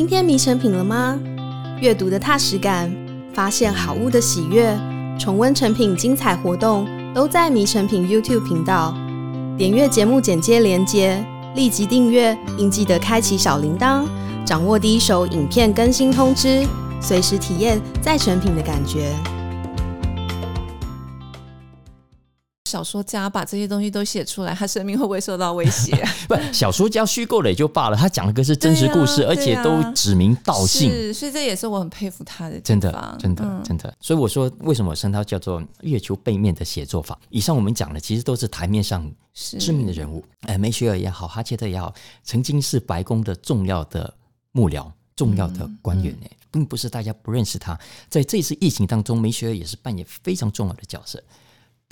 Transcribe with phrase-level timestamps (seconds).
[0.00, 1.20] 今天迷成品了吗？
[1.82, 2.90] 阅读的踏实感，
[3.34, 4.74] 发现好物的喜悦，
[5.18, 8.94] 重温成品精彩活动，都在迷成品 YouTube 频道。
[9.58, 11.22] 点阅节目简介连接，
[11.54, 14.06] 立即订阅，并记得开启小铃铛，
[14.42, 16.66] 掌握第一手影片更新通知，
[16.98, 19.12] 随时体验在成品的感觉。
[22.70, 25.92] 小说家把这些东西都写出来，他生命会不会受到威胁？
[26.28, 32.60] 不，小说家虚构了也就罢了，他讲的个是真实故事，啊啊、而且都指名道姓，是，所以这也是我很佩服他的。
[32.60, 33.92] 真的，真的，嗯、真的。
[34.00, 37.18] 所以我说，为什么我称他叫做月球背面的写作法？
[37.28, 41.92] 以上我们讲的其实都是台面上知名的人物，哎，梅雪尔也好，哈切特也好，
[42.22, 44.14] 曾经是白宫的重要的
[44.52, 47.76] 幕僚、重要的官员呢，嗯嗯、并不是大家不认识他。
[48.08, 51.20] 在这次疫情当中，梅雪尔也是扮演非常重要的角色。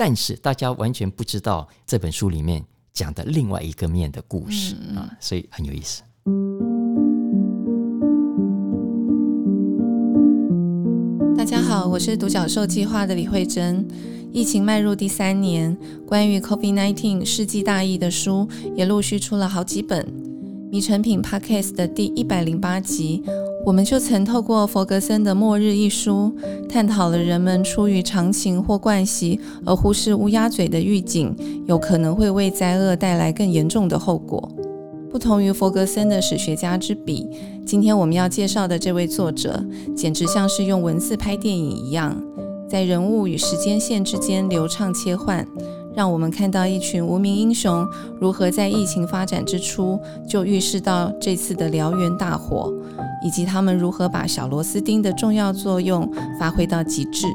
[0.00, 6.04] 但是大家完全不知道这本书里面讲的另外一个面的故事啊，所以很有意思。
[11.36, 13.84] 大家好，我是独角兽计划的李慧珍。
[14.30, 20.06] 疫情迈入第三年，关于 COVID-19 世纪大疫的书也陆续出了好几本。
[20.70, 23.24] 迷成品 Podcast 的第一百零八集。
[23.64, 26.32] 我们就曾透过弗格森的《末日》一书，
[26.68, 31.34] 探讨了人们出于常情或惯习而忽视乌鸦嘴的预警，
[31.66, 34.48] 有可能会为灾厄带来更严重的后果。
[35.10, 37.28] 不同于弗格森的史学家之笔，
[37.66, 39.62] 今天我们要介绍的这位作者，
[39.94, 42.16] 简直像是用文字拍电影一样，
[42.68, 45.46] 在人物与时间线之间流畅切换。
[45.94, 47.84] 让我们看到一群无名英雄
[48.20, 49.98] 如何在疫情发展之初
[50.28, 52.72] 就预示到这次的燎原大火，
[53.22, 57.26] 以及他们如何把小螺丝钉的重要作用发挥到极致。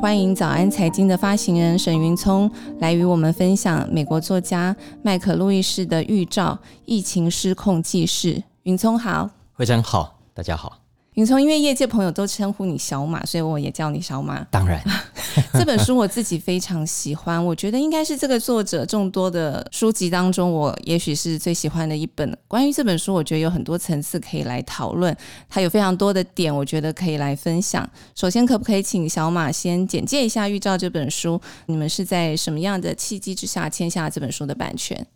[0.00, 8.42] 欢迎早安财经的发行人沈云聪来与我们分享美国作家麦克路易士的预兆：疫情失控记事。
[8.62, 10.79] 云聪好，会长好，大家好。
[11.20, 14.42] 云聪，因为业界朋友都称呼你小马，所以我也叫你小马。
[14.44, 14.82] 当然，
[15.52, 22.34] 这本书我自己非常喜欢，我觉得应该是这个作者众多的书籍当中，我也许是最喜欢的一本。
[22.48, 25.14] 关于这本书，我觉得有很多层次可以来讨论，
[25.46, 27.86] 它有非常多的点，我觉得可以来分享。
[28.14, 31.38] 首先，可不可以请小马先简介一下《预兆》这本书？
[31.66, 35.06] 你们是在什么样的契机之下签下这本书的版权？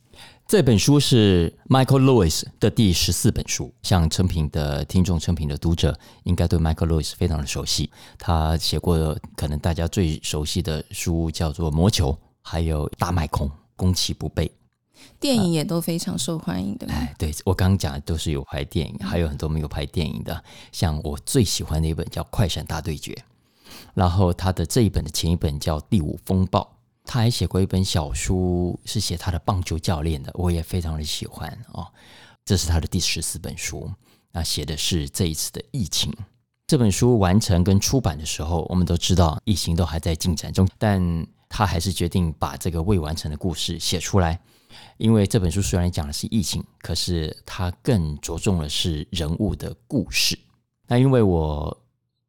[0.47, 7.91] 这本书是 Michael Lewis 的第十四本书，像诚品的听众、诚品的读者，应该对 Michael Lewis 非常的熟悉。
[8.19, 12.13] 他写过的可能大家最熟悉的书叫做《魔球》，
[12.43, 14.51] 还有《大卖空》，攻其不备。
[15.19, 16.87] 电影也都非常受欢迎的。
[16.89, 20.45] 哎，对，我刚刚讲的都是有拍电影，还有很多没有拍电影的。
[20.71, 23.13] 像我最喜欢的一本叫《快闪大对决》，
[23.95, 26.61] 然后他的这一本的前一本叫《第五风暴》。
[27.05, 31.87] 他还写过一本小书，是写他的棒球教练的，我也非常的喜欢哦。
[32.45, 33.91] 这是他的第十四本书，
[34.33, 36.13] 那写的是这一次的疫情。
[36.67, 44.41] 这本书完成跟出版的时候，我们都知道疫情都还在进展中，但他还是决定把这个未完成的故事写出来。
[44.97, 50.39] 因为这本书虽然讲的是疫情，可是他更着重的是人物的故事。
[50.87, 51.77] 那因为我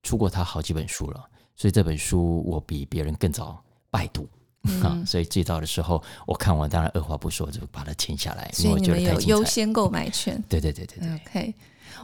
[0.03, 1.25] 出过他好几本书了，
[1.55, 4.27] 所以这本书我比别人更早拜读。
[4.67, 10.43] 嗯，所以最早的时候我看完，当然二话不说就把它签下来，所以你们有优先购买权。
[10.49, 11.13] 对对对对对。
[11.15, 11.53] OK，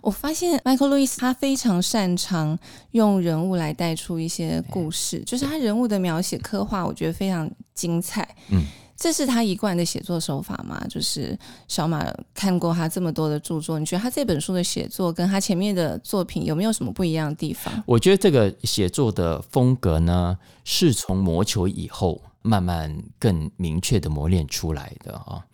[0.01, 2.57] 我发现 Michael Lewis 他非常擅长
[2.91, 8.35] 用人物来带出一些故事，就是他人物的描写刻画，我觉得非常精彩。
[8.49, 8.63] 嗯。
[8.97, 10.79] 这是他一贯的写作手法嘛？
[10.87, 11.35] 就是
[11.67, 12.05] 小马
[12.35, 17.73] 看过他这么多的著作，你觉得他这本书的写作跟他前面的作品有没有什么不一样的地方？
[17.87, 25.45] 我觉得这个写作的风格呢，是从《魔球》以后慢慢更明确的磨练出来的啊。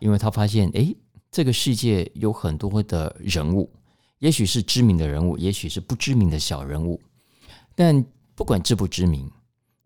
[0.00, 0.94] 因为他发现，诶，
[1.30, 3.72] 这个世界有很多的人物，
[4.18, 7.00] 也许是知名的人物，也许是不知名的小人物，
[7.74, 8.04] 但
[8.34, 9.30] 不管知不知名。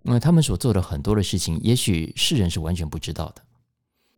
[0.03, 3.43] 那他们所做的很多的事情，也许世人是完全不知道的。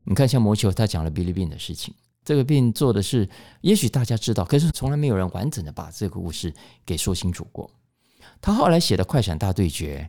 [0.04, 1.92] 你看，像魔球，他讲了比利病的事情，
[2.24, 3.28] 这个病做的是，
[3.60, 6.54] 也许大家知道，可是从来没有人完整的把这个故事
[6.86, 7.70] 给说清楚过。
[8.40, 10.08] 他后来写的《快闪大对决》。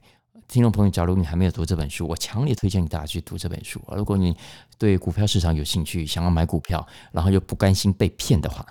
[0.51, 3.81] 听众朋友，假如你还没有读这本书，我强烈推荐大家去读这本书。
[3.95, 4.35] 如果你
[4.77, 8.65] 对股票市场有兴趣，想要买股票，然后又不甘心被骗的话，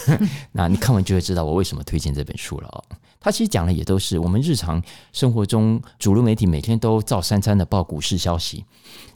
[0.52, 2.84] 那你看完就会知道我为什么推荐这本书了哦。
[3.18, 4.82] 他其实讲的也都是我们日常
[5.14, 8.66] 生活中主流媒体每天都照三餐的报股市消息，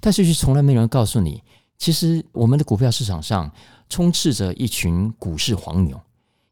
[0.01, 1.43] 但是却从来没有人告诉你，
[1.77, 3.53] 其实我们的股票市场上
[3.91, 6.01] 充斥着一群股市黄牛，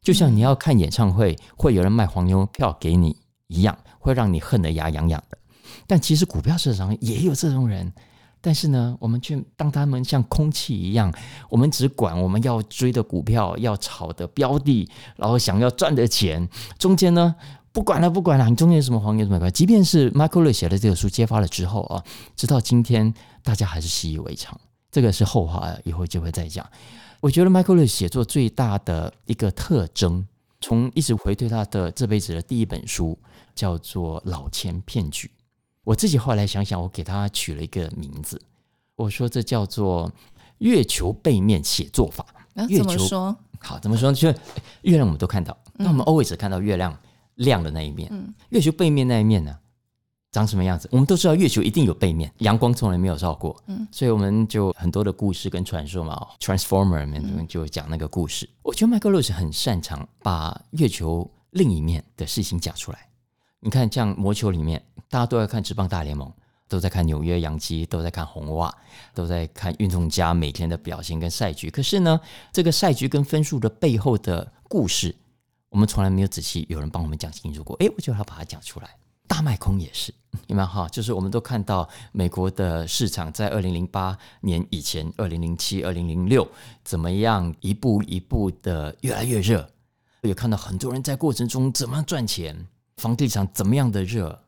[0.03, 3.17] 就像你要看演唱会，会有人卖黄牛票给你
[3.47, 5.39] 一样，会让你恨得牙痒痒的。
[5.87, 7.91] 但其实股票市场也有这种人，
[8.41, 11.13] 但是呢，我们却当他们像空气一样，
[11.49, 16.47] 我们只管我们要追的股票、要炒的标的，然后想要赚的钱，
[16.77, 17.35] 中间呢，
[17.71, 19.53] 不管了，不管了，你中间有什么黄金什么关系？
[19.53, 22.03] 即便是 Michael 写的这个书揭发了之后啊，
[22.35, 24.59] 直到今天，大家还是习以为常。
[24.91, 26.65] 这个是后话，以后就会再讲。
[27.19, 30.25] 我觉得 Michael 写作最大的一个特征，
[30.61, 33.17] 从一直回推他的这辈子的第一本书，
[33.53, 35.27] 叫做《老钱骗局》。
[35.85, 38.41] 我自己后来想想，我给它取了一个名字，
[38.97, 40.11] 我说这叫做
[40.59, 42.25] “月球背面写作法”。
[42.55, 43.37] 啊、月球说？
[43.59, 44.11] 好，怎么说？
[44.11, 44.27] 就
[44.81, 46.97] 月亮我们都看到，但我们 always 看到月亮
[47.35, 48.09] 亮的那一面。
[48.11, 49.57] 嗯、月球背面那一面呢，
[50.31, 50.89] 长什么样子？
[50.91, 53.61] 我们都知道月球一定有背面，阳光从来没有照过。
[53.67, 58.45] 嗯，所以我们就很多的故事跟传说嘛，《Transformer》里面就讲那个故事。
[58.45, 63.07] 嗯、我觉得 Michael Lewis 很擅长把月球另一面的事情讲出来。
[63.65, 64.79] 你看，像魔球里面，
[65.09, 66.31] 大家都在看职棒大联盟，
[66.67, 68.71] 都在看纽约洋基，都在看红袜，
[69.11, 71.71] 都在看运动家每天的表现跟赛局。
[71.71, 72.21] 可是呢，
[72.53, 75.15] 这个赛局跟分数的背后的故事，
[75.69, 77.75] 我们从来没有仔细有人帮我们讲清楚过。
[77.77, 78.87] 诶，我就要把它讲出来。
[79.27, 80.13] 大卖空也是，
[80.45, 80.87] 你们哈？
[80.89, 86.47] 就是我们都看到美国的市场在二零零八年以前，二零零七、二零零六
[86.83, 89.67] 怎么样一步一步的越来越热，
[90.21, 92.67] 也看到很多人在过程中怎么样赚钱。
[92.97, 94.39] 房地产怎么样的热，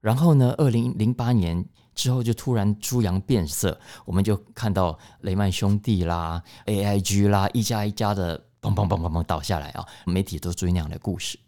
[0.00, 0.54] 然后呢？
[0.58, 9.86] 二零零八年之后就突然猪羊变色，我们就看到雷曼兄弟啦、AIG 啦，一家一家的砰砰砰砰砰倒下来啊！
[10.06, 11.38] 媒体都追那样的故事，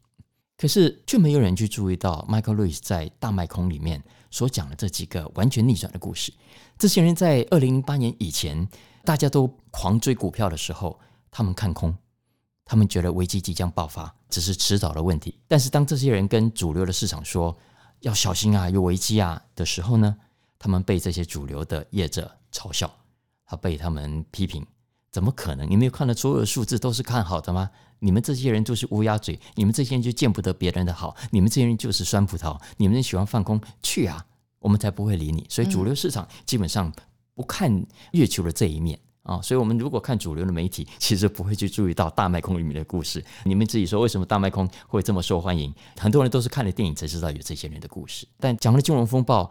[0.57, 6.33] 可是却没有人去注意到 Michael Lewis 在大卖空里面所讲的这几个完全逆转的故事。
[6.79, 8.67] 这些人在二零零八年以前，
[9.05, 10.99] 大家都狂追股票的时候，
[11.31, 11.95] 他们看空。
[12.65, 15.39] 他们觉得危机即将爆发，只是迟早的问题。
[15.47, 17.57] 但是当这些人跟主流的市场说
[18.01, 20.17] 要小心啊，有危机啊的时候呢，
[20.59, 22.91] 他们被这些主流的业者嘲笑，
[23.45, 24.67] 他被他们批评。
[25.11, 25.71] 怎么可能？
[25.71, 27.69] 你没有看到所有的数字都是看好的吗？
[27.99, 34.25] 你们这些人就是乌鸦嘴，你们这些人就见不得别人的好，你们这些人就是酸葡萄，你们喜欢放空，去啊，
[34.59, 35.47] 我们才不会理你。
[35.51, 36.91] 所以主流市场基本上
[37.35, 38.99] 不看月球的这一面。
[39.23, 43.25] 啊、哦，所以我们如果看主流的媒体，其实不会去注意到大麦空里面的故事。
[43.45, 45.73] 你们自己说，为什么大麦空会这么受欢迎？
[45.97, 48.27] 很多人都是看了电影才知道有这些人的故事。
[48.41, 49.49] 但讲了金融风暴，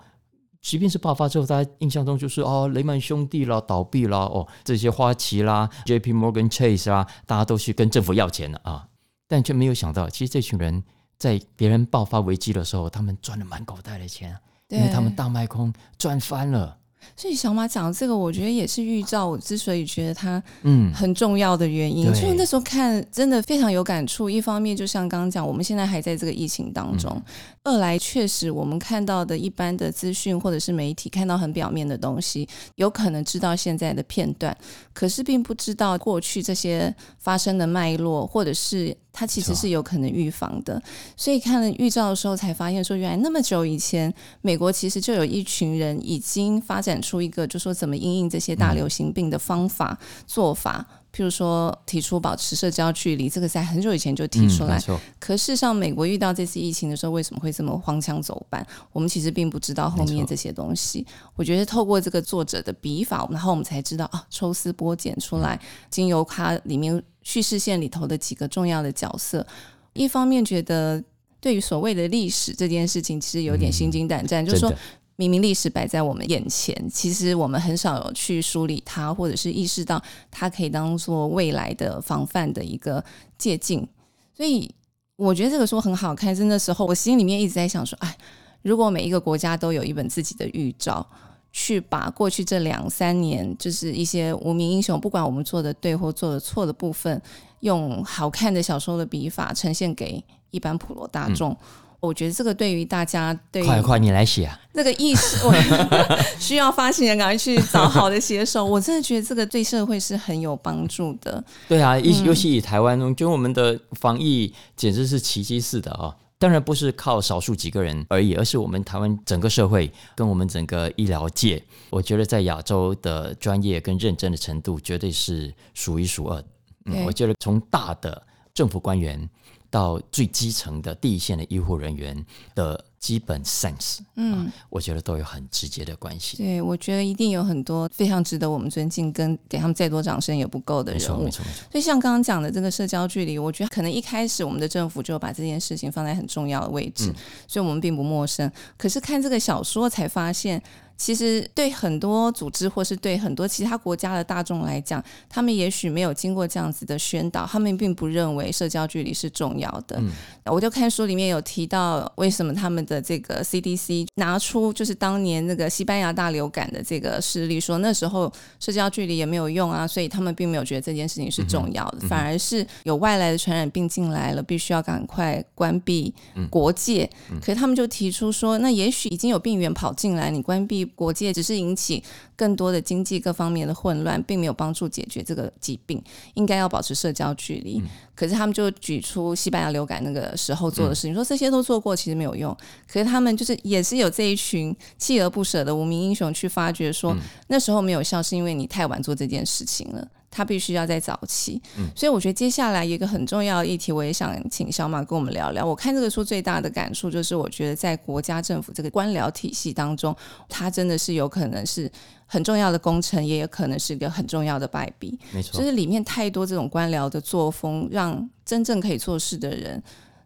[0.61, 6.11] 即便是爆发之后，大家印象中就是哦，雷曼兄弟啦倒闭啦，哦，这些花旗啦、J.P.
[6.13, 8.87] Morgan Chase 啦，大家都去跟政府要钱了啊，
[9.27, 10.83] 但却没有想到，其实这群人
[11.17, 16.77] 在别人爆发危机的时候，他们赚了满口袋的钱，因为他们大卖空赚翻了。
[17.15, 19.27] 所以小马讲的这个，我觉得也是预兆。
[19.27, 24.29] 我之所以觉得它嗯很重要的原因，嗯、就是那时候看真的非常有感触。
[24.29, 27.23] 一方面，就像刚刚讲，我们现在还在这个疫情当中；嗯、
[27.63, 34.55] 二来，确实我们看到的一般的资讯或者是媒体看到很表面的东西，有可能知道现在的片段，
[34.93, 38.95] 可是并不知道过去这些发生的脉络，或者是。
[39.13, 40.81] 它其实是有可能预防的，
[41.15, 50.85] 所以看了预兆的时候，才发现说，原来那么久以前，美国其实就有一群人已经发展出一个，就说怎么应应这些大流行病的方法、嗯、做法。
[51.13, 54.81] 譬如说，提出保持社交距离，这个在很久以前就提出来。
[54.87, 58.65] 嗯、可事实上，美国遇到这次疫情的时候，为什么会这么荒腔走板？
[58.93, 61.05] 我们其实并不知道后面这些东西。
[61.35, 65.59] 我觉得透过这个作者的笔法，然后我们才知道啊，抽丝剥茧出来，
[65.89, 69.45] 经由它里面叙事线里头的几个重要的角色。
[69.93, 71.03] 一方面觉得，
[71.39, 74.73] 对于所谓的历史这件事情，其实有点心惊胆战，嗯、就是说。
[75.17, 83.03] 明明历史摆在我们眼前，其实我们很少有去梳理它，或者是意识到它可以当做未来的防范的一个
[83.37, 83.87] 借鉴。
[84.35, 84.73] 所以
[85.17, 86.33] 我觉得这个书很好看。
[86.35, 88.17] 真的时候我心里面一直在想说，哎，
[88.63, 91.07] 如果每一个国家都有一本自己的预兆，
[91.51, 97.21] 去把过去这两三年就是一些无名英雄，不管我们做的对或做的错的部分，
[97.61, 101.51] 用好看的小说的笔法呈现给一般普罗大众。
[101.51, 101.57] 嗯
[102.01, 104.59] 我觉得这个对于大家，对快快你来写啊！
[104.73, 105.53] 这个意识，我
[106.39, 108.65] 需要发行人赶快去找好的写手。
[108.65, 111.43] 我真的觉得这个对社会是很有帮助的。
[111.69, 116.15] 对啊，尤其以台湾，我觉得我们的防疫简直是奇迹似的啊！
[116.41, 126.43] 当然不是靠少数几个人而已，而是我们台湾整个社会跟我们整个医疗界，我觉得在亚洲的专业跟认真的程度绝对是数一数二。
[126.85, 129.29] 嗯，我觉得从大的政府官员。
[129.71, 132.23] 到最基层的第一线的医护人员
[132.53, 136.37] 的基本 sense，嗯、啊，我觉得都有很直接的关系。
[136.37, 141.23] 对，我觉得一定有很多非常值得我们尊敬，跟给他们再多掌声也不够的人物。
[141.23, 141.71] 没错，没错，没错。
[141.71, 147.15] 所以像刚刚讲的这个社交距离，我觉得可能一开始我们的政府就把这件事情放在很重要的位置，嗯、
[147.47, 148.51] 所以我们并不陌生。
[148.77, 150.61] 可是看这个小说才发现。
[151.01, 159.95] 其实对很多组织或是对很多其他国家的大众来讲，他们也许没有经过这样子的宣导，他们并不认为社交距离是重要的。
[159.99, 160.11] 嗯，
[160.45, 176.13] 我就看书里面有提到，为什么他们的这个 CDC 拿出就是当年那个西班牙大流感的这个事例，说那时候社交距离也没有用啊，所以他们并没有觉得这件事情是重要的，嗯、反而是有外来的传染病进来了，必须要赶快关闭
[176.51, 177.09] 国界。
[177.39, 180.90] 可是他们就提出说，那也许已经有病源跑进来，你关闭。
[180.95, 182.03] 国界只是引起
[182.35, 186.01] 更多的经济各方面的混乱，并没有帮助解决这个疾病。
[186.33, 187.79] 应该要保持社交距离。
[187.79, 192.55] 嗯、可是他们就举出西班牙流感那个时候做的事情，嗯、说这些都做过，其实没有用。
[192.87, 200.07] 可是他们就是也是有这一群锲而不舍的无名英雄去发掘说，说、嗯、那时候没有效，是因为你太晚做这件事情了。
[200.31, 205.65] 他必须要在早期，嗯、所以我觉得接下来一个很重要的议题，我也想请小马跟我们聊聊。
[205.65, 210.15] 我看这个书最大的感触就是，我觉得在国家政府这个官僚体系当中，
[210.47, 211.91] 它真的是有可能是
[212.25, 215.19] 很重要的工程，也有可能是一个很重要的败笔。
[215.33, 219.83] 没错，就是里面太多这种官僚的作风，让真正可以做事的人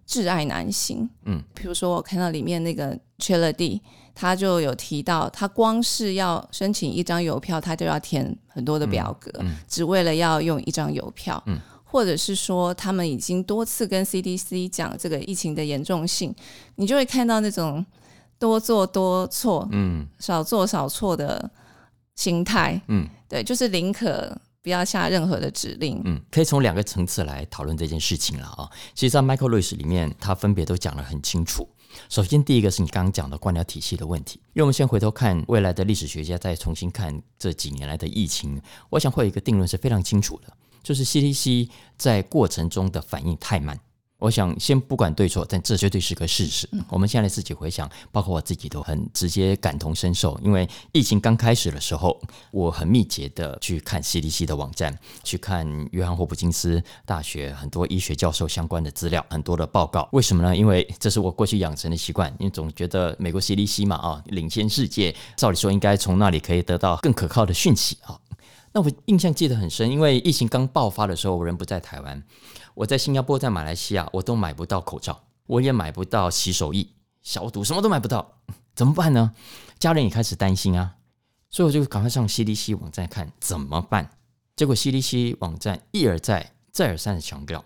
[0.07, 1.09] 窒碍难行。
[1.25, 3.81] 嗯，比如说我看到里面那个 Chiladi
[4.13, 11.41] 他就有提到，他光是要申请一张邮票，他就要填很多的表格，嗯嗯、只为了要用一张邮票。
[11.47, 16.33] 嗯、或者是说，他们已经多次跟 CDC 讲这个疫情的严重性，
[16.75, 17.85] 你就会看到那种
[18.39, 21.49] 多做多错，嗯，少做少错的
[22.15, 22.81] 心态。
[22.87, 26.01] 嗯，对，就是宁可不要下任何的指令。
[26.05, 28.67] 嗯，可以从两个层次来讨论这件事情了啊。
[28.95, 31.69] 其实，在 Michael Lewis 里面，他分别都讲得很清楚。
[32.09, 34.39] 首先，第一个是你刚刚讲的官僚体系的问题。
[34.53, 43.79] 因为我们先回头看未来的历史学家再重新看这几年来的疫情，我想会有一个定论是非常清楚的，就是 CDC 在过程中的反应太慢。
[44.17, 46.67] 我想先不管对错，但这绝对是个事实。
[46.89, 50.39] 我们现在自己回想，包括我自己都很直接感同身受。
[50.41, 52.19] 因为疫情刚开始的时候，
[52.51, 60.07] 我很密集的去看 CDC 的网站，去看约翰霍普金斯大学很多医学教授相关的资料，很多的报告。
[60.13, 60.55] 为什么呢？
[60.55, 62.33] 因为这是我过去养成的习惯。
[62.39, 68.17] 因为总觉得美国 CDC 嘛，啊，领先世界，照理说应该从那里可以得到更可靠的讯息啊。
[68.71, 72.23] 那我印象记得很深，因为疫情刚爆发的时候，我人不在台湾。
[72.75, 76.87] 我在新加坡，在马来西亚，我都买不到口罩，我也买不到洗手液、
[77.23, 78.39] 消毒，什么都买不到，
[78.75, 79.33] 怎么办呢？
[79.79, 80.97] 家人也开始担心啊，
[81.49, 84.11] 所以我就赶快上 CDC 网站看怎么办。
[84.55, 87.63] 结果 CDC 网站一而再、再而三的强调，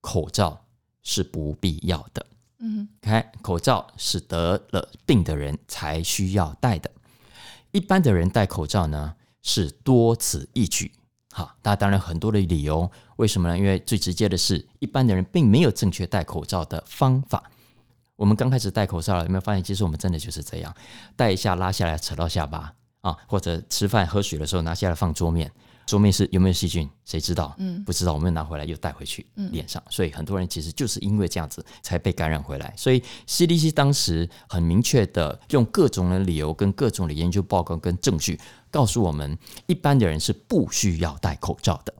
[0.00, 0.66] 口罩
[1.02, 2.26] 是不必要的。
[2.58, 6.90] 嗯，看口罩是得了病的人才需要戴的，
[7.72, 10.92] 一般的人戴口罩呢是多此一举。
[11.32, 13.56] 好，那当然很多的理由，为什么呢？
[13.56, 17.42] 因为最直接的是，一般的人并没有正确戴口罩的方法。
[18.16, 20.74] 我们刚开始戴口罩了，有没有发现，其实我们真的就是这样，
[21.16, 25.50] 戴一下拉下来，扯到下巴啊，或者吃饭喝水的时候拿下来放桌面，
[25.90, 27.52] 桌面是有没有细菌，谁知道？
[27.58, 32.72] 嗯，不知道，我们拿回来又带回去脸上，所以很多人其实就是因为这样子才被感染回来。
[32.76, 38.38] 所以 CDC 当时很明确的用各种的理由、跟各种的研究报告跟证据。
[38.70, 41.92] 告诉我们，一般的人是不需要戴口罩的。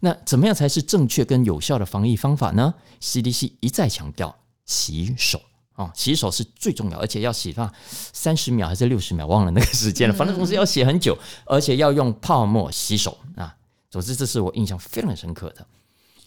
[0.00, 5.38] 那怎么样才是正确跟有效的防疫方法呢？CDC 一再强调，洗手
[5.78, 10.14] 啊，洗手是最重要，而且要洗上三十秒还是六十秒，忘了那个时间了。
[10.14, 11.16] 反正总是要洗很久，
[11.46, 13.54] 而且要用泡沫洗手啊。
[13.88, 15.64] 总之，这是我印象非常深刻的。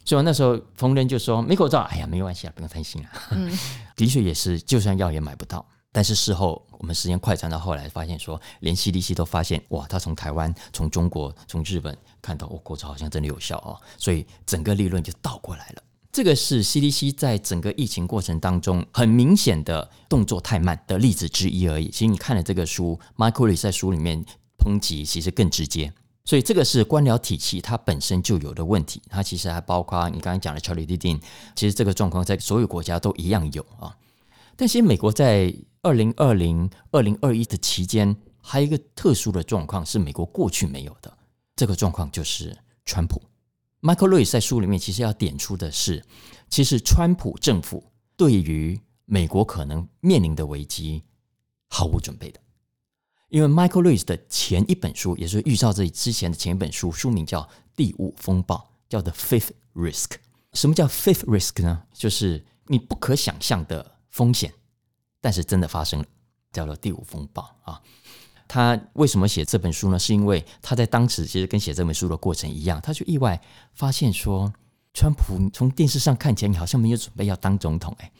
[0.05, 3.11] 所以那时候逢人就说没口罩，哎呀，没关系啊，不用担心啊。
[3.31, 3.51] 嗯，
[3.95, 5.63] 的确也是，就算药也买不到。
[5.91, 15.83] 但是事后，我们时间快转到后来，发现说，连 CDC 都发现，哇，他从台湾、从中国、从日本看到，哦，口罩好像真的有效哦，所以整个利润就倒过来了。
[16.11, 21.89] 这个是 CDC 在整个疫情过程当中很明显的动作太慢的例子之一而已。
[21.89, 24.25] 其实你看了这个书，Michael 在书里面
[24.57, 25.93] 抨击其实更直接，
[26.25, 29.01] 所以这个是官僚体系它本身就有的问题。
[29.07, 31.21] 它其实还包括你刚刚讲的 Charlie Dean，
[31.55, 33.95] 其实这个状况在所有国家都一样有啊。
[34.57, 41.11] 但其实美国在二零二零、二零二一的期间，还有一个特殊的状况是美国过去没有的。
[41.55, 43.21] 这个状况就是川普。
[43.81, 46.05] Michael Lewis 在书里面其实要点出的是，
[46.49, 51.03] 其实川普政府对于美国可能面临的危机
[51.67, 52.39] 毫无准备的。
[53.29, 57.41] 因为 Michael Lewis 的前一本书，也是预兆这之前的前一本书，书名叫
[57.75, 58.55] 《第五风暴》，
[58.89, 60.11] 叫 The Fifth Risk。
[60.53, 61.83] 什么叫 Fifth Risk 呢？
[61.93, 64.53] 就是你不可想象的风险。
[65.21, 66.05] 但是真的发生了，
[66.51, 67.81] 叫做第五风暴啊。
[68.53, 69.97] 他为什么写这本书呢？
[69.97, 73.41] 是因为他在当时其实跟写这本书的过程一样，他就意外
[73.73, 74.51] 发现说，
[74.93, 78.11] 川普从电视上看起来你好像没有准备要当总统哎，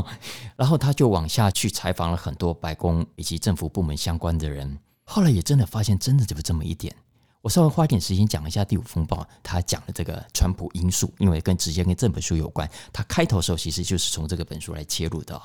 [0.56, 6.96] 然后他就往下去采访了很多白宫以及政府部门相关的人，后来也真的发现真的就这么一点。
[7.42, 12.66] 我稍微花一点时间讲一下第五风暴，他讲的这个川普因素，因为跟直接跟这本书有关。
[12.90, 15.38] 他开头的时候其实就是从这个本书来切入的。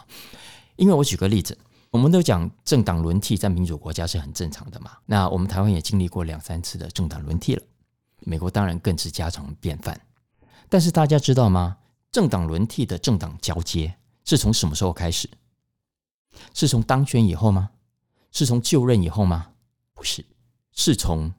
[0.78, 1.58] 因为我举个例子，
[1.90, 4.98] 我们都讲政党轮替在民主国家是很正常的嘛。
[5.06, 7.64] 那我们台湾也经历过两三次的政党轮替了，
[8.20, 10.00] 美国当然更是家常便饭。
[10.70, 11.78] 但是大家知道吗？
[12.12, 15.30] 政党轮替的政党交接是从什么时候开始？
[16.54, 17.72] 是从当选以后吗？
[18.32, 19.52] 是从就任以后吗？
[19.94, 20.26] 不是，
[20.72, 21.34] 是从。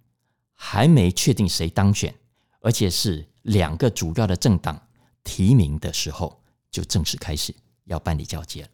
[0.63, 2.15] 还没确定谁当选，
[2.61, 4.79] 而且是两个主要的政党
[5.25, 7.55] 提名的时候，就正式开始
[7.85, 8.69] 要办理交接了。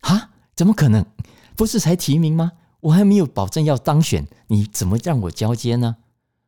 [0.00, 0.30] 啊？
[0.56, 1.04] 怎么可能？
[1.54, 2.52] 不是才提名吗？
[2.80, 5.96] 我还没有保证要当选，你怎么让我交接呢？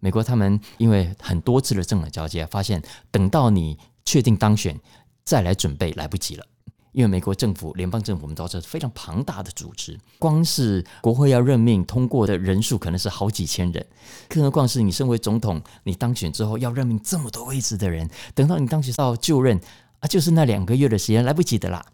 [0.00, 4.80] 美国他们因为很多次的政党交接，发现等到你确定当选
[5.24, 6.46] 再来准备来不及了。
[6.92, 13.86] 因为美国政府、联邦政府，我们都知道是非常庞大的组织，光是国会要任命通过的人数可能是好几千人，
[14.28, 19.60] 更何况是你身为总统，你当选之后要任命这么多位置的人，等到你当选到就任
[20.00, 21.84] 啊，就是那两个月的时间，来不及的啦。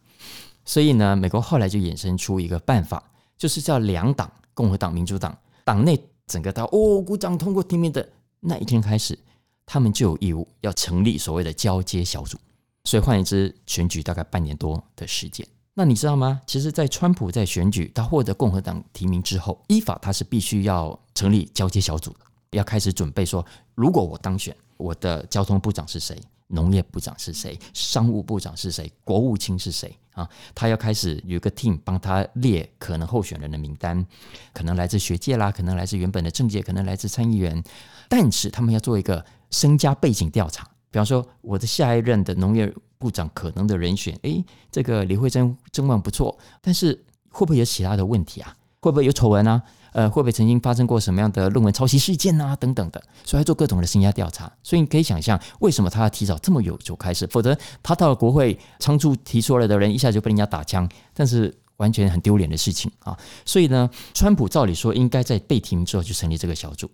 [0.64, 3.02] 所以呢，美国后来就衍生出一个办法，
[3.36, 8.08] 就是叫两党，共和党、民主党，党内整个到哦鼓掌通过提名的
[8.40, 9.18] 那一天开始，
[9.66, 12.38] 他们就有义务要成立所谓的交接小组。
[12.84, 15.46] 所以换言之，选举大概半年多的时间。
[15.72, 16.40] 那你知道吗？
[16.46, 22.18] 其实，在川普在选举他获得共和党提名之后，依法他是必须要成立交接小组的，
[22.52, 23.44] 要开始准备说，
[23.74, 26.16] 如果我当选，我的交通部长是谁？
[26.46, 27.58] 农业部长是谁？
[27.72, 28.92] 商务部长是谁？
[29.02, 29.98] 国务卿是谁？
[30.14, 34.06] 啊，他要开始有一个 team 帮他列可能候选人的名单，
[34.52, 37.62] 可能来自学界啦，可能来自原本的政界，可能来自参议员，
[38.08, 40.64] 但是他们要做一个身家背景调查。
[40.90, 48.56] 比方说，我的下一任的农业部长可能的人选，诶，这个李慧珍声望不错，但是会不会有其他的问题啊？
[48.80, 49.62] 会不会有丑闻啊？
[49.94, 52.54] 呃，会不会曾经发生过什么样的论文抄袭事件啊？
[52.56, 54.52] 等等的，所以要做各种的身家调查。
[54.62, 57.24] 所以你可以想象，为什么他要提早这么久就开始？
[57.28, 63.16] 否则他到了国会，仓促提出来的人一下就被人家打枪，但是完全很丢脸的事情啊！
[63.44, 66.90] 所以呢，川普照理说应该在被提名之后就成立这个小组，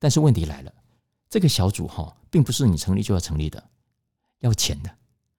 [0.00, 0.72] 但是问题来了。
[1.30, 3.62] 这个小组哈，并不是你成立就要成立的，
[4.40, 4.90] 要钱的。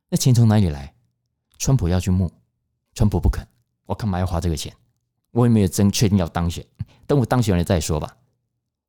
[0.09, 0.93] 那钱从哪里来？
[1.57, 2.31] 川普要去募，
[2.93, 3.45] 川普不肯。
[3.85, 4.73] 我干嘛要花这个钱？
[5.35, 6.65] 我也没有真确定要当选，
[7.05, 8.15] 等我当选了再说吧。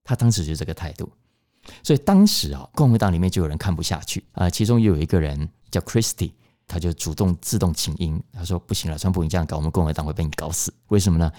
[0.05, 1.11] 他当时就这个态度，
[1.83, 4.49] 所以当时啊，共和党里面就有人看不下去啊。
[4.49, 6.31] 其中又有一个人叫 Christie，
[6.69, 10.73] 他就主动自动请缨，他说：“不行了，川普你这样搞，我们共和党会被你搞死。
[10.87, 11.33] 为什么呢？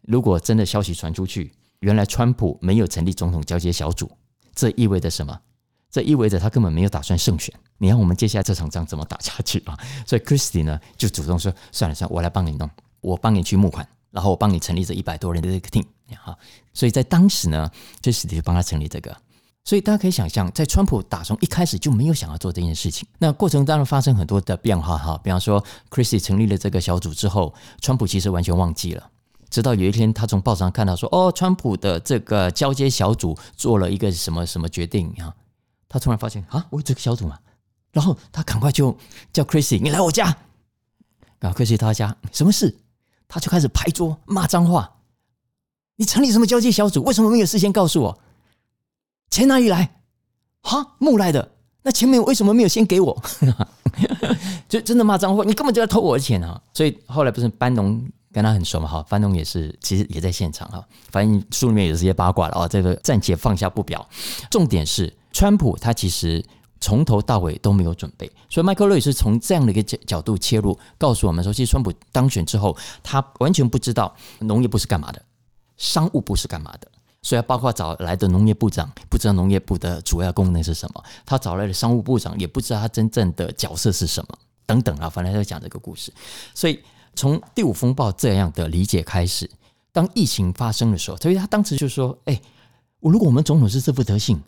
[0.00, 4.10] 如果真的消息传出去，原来川普没有成立总统交接小组。”
[4.56, 5.38] 这意味着什么？
[5.90, 7.54] 这意味着他根本没有打算胜选。
[7.76, 9.78] 你看我们接下来这场仗怎么打下去啊？
[10.06, 12.70] 所以 Christie 呢就主动说：“算了算了，我来帮你弄，
[13.02, 15.84] 我帮你去募款，然后我帮你成立这一百多人的这个 team。
[16.22, 16.36] ”哈，
[16.72, 17.70] 所以在当时呢
[18.02, 19.16] ，Chris 就帮他成立这个。
[19.64, 23.08] 所以大家可以想象，在川普打从一开始就没有想要做这件事情。
[23.18, 29.10] 那过程当中发生很多的变化哈，比方说 Christie 成立了这个小组之后，川普其实完全忘记了。
[29.50, 35.34] 直到有一天，他从报纸上看到说：“哦，川普的这个交接小组做了一个什么什么决定啊？”
[35.88, 37.36] 他突然发现啊，我有这个小组嘛，
[37.90, 38.96] 然后他赶快就
[39.32, 40.36] 叫 Christie 你来我家。
[41.40, 42.76] 然后 Christie 到他家，什么事？
[43.28, 44.96] 他就开始拍桌骂脏话。
[45.96, 47.02] 你成立什么交接小组？
[47.04, 48.18] 为什么没有事先告诉我？
[49.30, 50.00] 钱哪里来？
[50.62, 51.52] 哈，木来的。
[51.82, 53.22] 那钱没有，为什么没有先给我？
[54.68, 56.60] 就真的骂脏话，你根本就在偷我的钱啊！
[56.74, 58.02] 所以后来不是班农。
[58.32, 60.86] 跟他很熟嘛，哈，班农也是，其实也在现场哈。
[61.10, 64.06] 反正书里面有这些八卦了啊，这个暂且放下不表。
[64.50, 66.44] 重点是，川普他其实
[66.86, 75.20] 从头到尾都没有准备，所以麦克罗也是从这样的一个角角度切入，告诉我们说，其实川普当选之后，他完全不知道农业部是干嘛的，
[75.76, 76.86] 商务部是干嘛的，
[77.22, 86.12] 所以包括找来的农业部长，不知道农业部的主要功能是什么，他找来的商务部长也不知道他真正的角色是什么，等等啊，反正他在讲这个故事，
[86.54, 86.78] 所以。
[87.18, 89.50] 从第五风暴这样的理解开始，
[89.90, 92.38] 当疫情发生的时候，所以他当时就说：“哎，
[93.00, 94.38] 我如果我们总统是这副德性，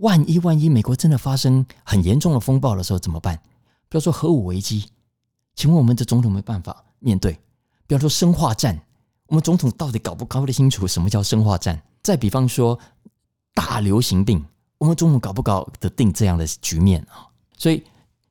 [0.00, 3.36] 万一万一美国真的发生很严重的风暴的时候怎么办？
[3.88, 4.86] 比如说核武危机，
[5.54, 7.32] 请问我们的总统没办法面对？
[7.86, 8.80] 比方说生化战，
[9.26, 11.82] 我们总统到底搞不搞得清楚什么叫生化战？
[12.02, 12.78] 再比方说
[13.54, 14.44] 大流行病，
[14.78, 17.26] 我们总统搞不搞得定这样的局面啊？
[17.56, 17.82] 所以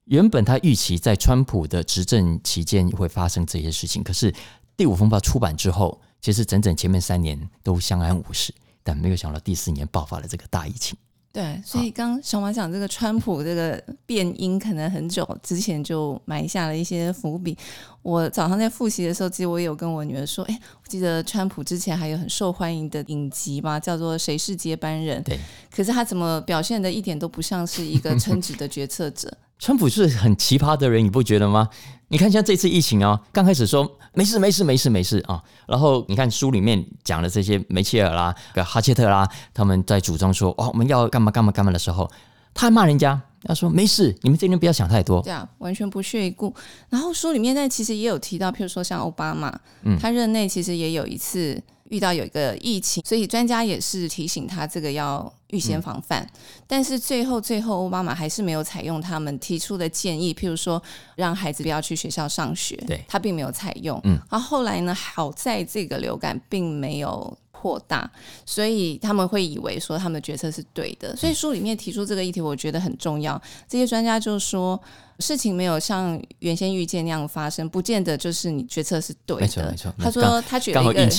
[0.06, 4.32] 原本他预期在川普的执政期间会发生这些事情，可是
[4.77, 8.53] 《第五风暴》出版之后，其实整整前面三年都相安无事，
[8.84, 10.97] 但没有想到第四年爆发了这个大疫情。
[11.31, 17.55] 对，所以刚小马讲这个川普这个变音，可能很久之前就埋下了一些伏笔。
[18.01, 25.21] 我早上在复习的时候，其实我有跟我女儿说，哎，我记得川普之前还有很受欢迎的影集嘛，叫做《谁是接班人》。
[25.23, 25.37] 对，
[25.69, 29.31] 可是他怎么表现的一点都不像是一个称职的决策者。
[29.59, 31.69] 川普是很奇葩的人，你不觉得吗？
[32.09, 42.09] 你看像这次疫情啊，刚开始说没事没事没事没事啊，然后你看书里面讲的这些梅切尔啦、哈切特啦，他们在主张说哦我们要干嘛干嘛干嘛的时候，
[42.53, 46.53] 他还骂人家，他说没事，你们这边不要想太多，对啊，完全不屑一顾。
[46.89, 51.61] 然后书里面呢，其实也有提到，譬如说像奥巴马，嗯，他任内其实也有一次。
[51.89, 56.21] 遇到有一个疫情，所以专家也是提醒他这个要预先防范。
[56.23, 60.81] 嗯、但是最后，最后奥巴马还是没有采用他们提出的建议，譬如说
[61.15, 63.99] 让孩子不要去学校上学，对，他并没有采用。
[64.03, 68.10] 嗯，然后后来呢，好在这个流感并没有扩大，
[68.45, 71.15] 所以他们会以为说他们的决策是对的。
[71.15, 73.41] 所以书里面提出这个议题，我觉得很重要。
[73.67, 74.79] 这些专家就说，
[75.19, 79.41] 事情没有像原先预见那样发生，不见得就是你决策是对的。
[79.41, 79.93] 没错，没错。
[79.97, 81.10] 他说他举了一个。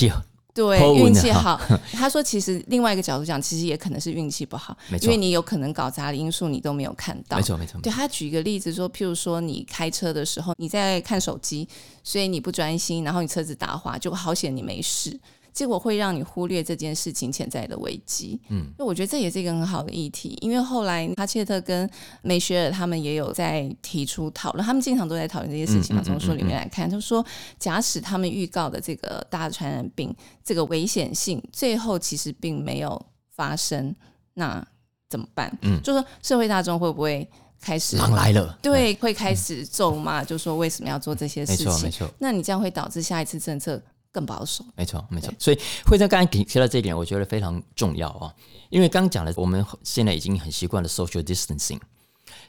[0.53, 1.59] 对，运气好。
[1.93, 7.37] 他说，其实另外一个角度讲，其实也可能是运气不好，因为你有可能搞砸的因素你都没有看到。
[7.37, 7.79] 没错，没错。
[7.81, 11.67] 对，他举一个例子说，譬如说你开车的时候你在看手机，
[12.03, 15.17] 所以你不专心，然后你车子打滑，就好险你没事。
[15.59, 18.39] 结果会让你忽略这件事情潜在的危机。
[18.47, 21.89] 嗯，那我觉得这也是一个很好的议题，因为后来哈切特跟
[22.21, 26.01] 梅雪尔他们也有在提出讨论，他们经常都在讨论这些事情嘛。
[26.01, 27.25] 从书里面来看，就是说，
[27.59, 33.93] 假使他们预告的这个大传染病这个危险性最后其实并没有发生，
[34.35, 34.65] 那
[35.09, 35.51] 怎么办？
[35.63, 38.57] 嗯，就是说社会大众会不会开始狼来了？
[38.61, 41.65] 对，会开始咒骂，就说为什么要做这些事情？
[41.65, 42.09] 没错，没错。
[42.19, 45.33] 那你这样会导致下一次政策更保守，没错，没错。
[45.37, 48.33] 所以慧珍刚才提提到这一点，我觉得非常重要啊。
[48.69, 51.79] 因为刚刚讲了，我们现在已经很习惯了 social distancing。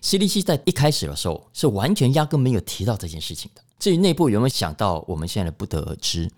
[0.02, 3.62] CDC 在一开始的时候是完全压根没有提到这件事情的。
[3.78, 6.30] 至于内部有没有想到，我们现在不得而知。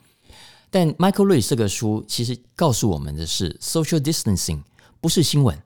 [0.70, 4.62] 但 Michael Lewis 这个书其实告诉我们的是，social distancing
[5.00, 5.61] 不是新闻。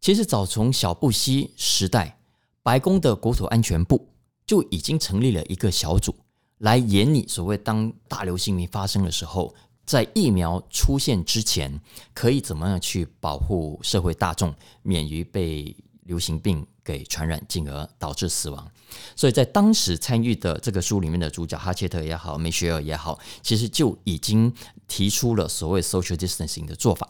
[0.00, 2.18] 其实早从小布希时代，
[2.62, 4.08] 白宫的国土安全部
[4.46, 6.14] 就已经成立了一个小组。
[6.60, 11.80] 来演你所谓当大流行病发生的时候，在疫苗出现之前，
[12.14, 18.70] 可以怎么样去保护社会大众免于被流行病给传染，进而导致死亡。
[19.14, 24.52] 所以在当时参与的这个书里面的主角哈切特也好，梅雪尔也好，其实就已经
[24.86, 27.08] 提出了所谓 social distancing 的做法。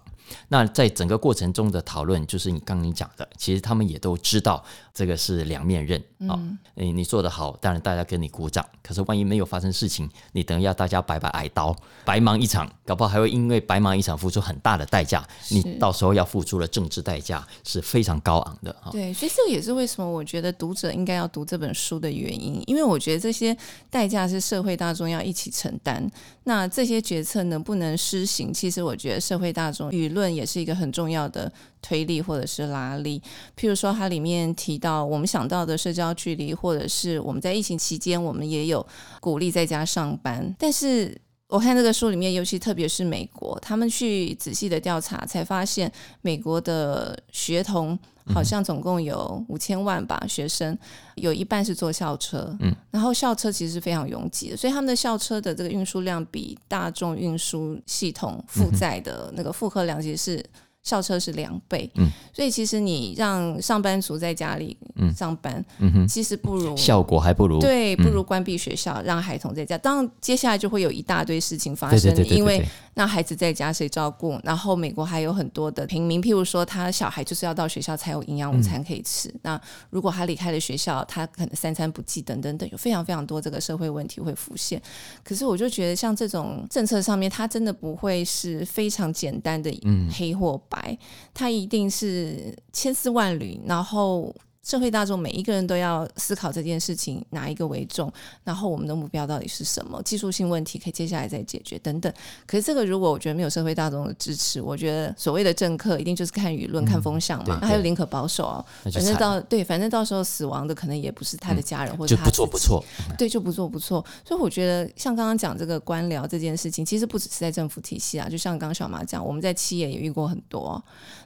[0.48, 4.64] 那在整个过程中的讨论，就是你刚刚你讲的，其实他们也都知道
[5.00, 6.38] 这个是两面刃啊。
[6.74, 8.62] 你你做得好，当然大家跟你鼓掌。
[8.82, 15.26] 可是万一没有发生事情，你等一下大家白白挨刀，白忙一场，搞不好还会因为白忙一场付出很大的代价。
[15.48, 18.90] 你到时候要付出的政治代价是非常高昂的啊。
[18.92, 23.56] 对，所以这个也是为什么我觉得读者应该要读这本书的原因，因为我觉得这些
[23.88, 26.06] 代价是社会大众要一起承担。
[26.44, 30.10] 那这些决策能不能施行，其实我觉得社会大众舆。
[30.10, 31.50] 论也是一个很重要的
[31.82, 33.20] 推力或者是拉力，
[33.56, 38.86] 譬如说它里面提到我们想到的社交距离，或者是我们在疫情期间，我们也有
[39.20, 40.54] 鼓励在家上班。
[40.58, 45.90] 但是我看这个书里面，尤其特别是美国，他们去仔细的调查，才发现
[46.22, 47.98] 美国的学童。
[48.32, 50.78] 好像总共有五千万吧学生，
[51.16, 60.44] 有一半是坐校车，嗯，然后校车其实是非常拥挤的，所以他们的校车的这个运输量比大众运输系统负载的那个负荷量其实是。
[60.82, 64.76] 校车是两倍，嗯，所以其实你让上班族在家里
[65.14, 69.76] 上班，嗯哼，其实不如效果还不如对，不如关闭学校，嗯、让孩童在家。
[69.76, 74.40] 当然，接下来就会有一大堆事情发生，因为那孩子在家谁照顾？
[74.42, 79.28] 然后美国还有很多的平民，譬如说他小孩就是要到学校才有营养午餐可以吃。
[79.28, 84.80] 嗯、那如果他离开了学校，他可能三餐不继等等等，有非常非常多这个社会问题会浮现。
[85.22, 89.70] 可是我就觉得，像这种政策上面，它真的不会是非常简单的
[90.10, 90.96] 黑或白。
[91.34, 94.34] 他，一定是千丝万缕，然后。
[94.62, 98.12] 社会大众每一个人都要思考这件事情哪一个为重，
[98.44, 100.00] 然后我们的目标到底是什么？
[100.02, 102.12] 技术性问题可以接下来再解决等等。
[102.46, 108.64] 可是这个如果我觉得没有社会大众的支持，我觉得所谓的政客一定就是看舆论、嗯、看风向嘛，还有宁可保守哦。
[108.84, 112.84] 反正到对，反正到时候死亡的可能也不是他的家人、嗯、或者他就不做不错，
[113.16, 114.04] 对，就不做不错。
[114.26, 120.82] 所以我觉得像刚刚讲这个官僚这件事情，其实不只是在政府体系啊，就像刚刚小马讲，我们在企业也遇过很多。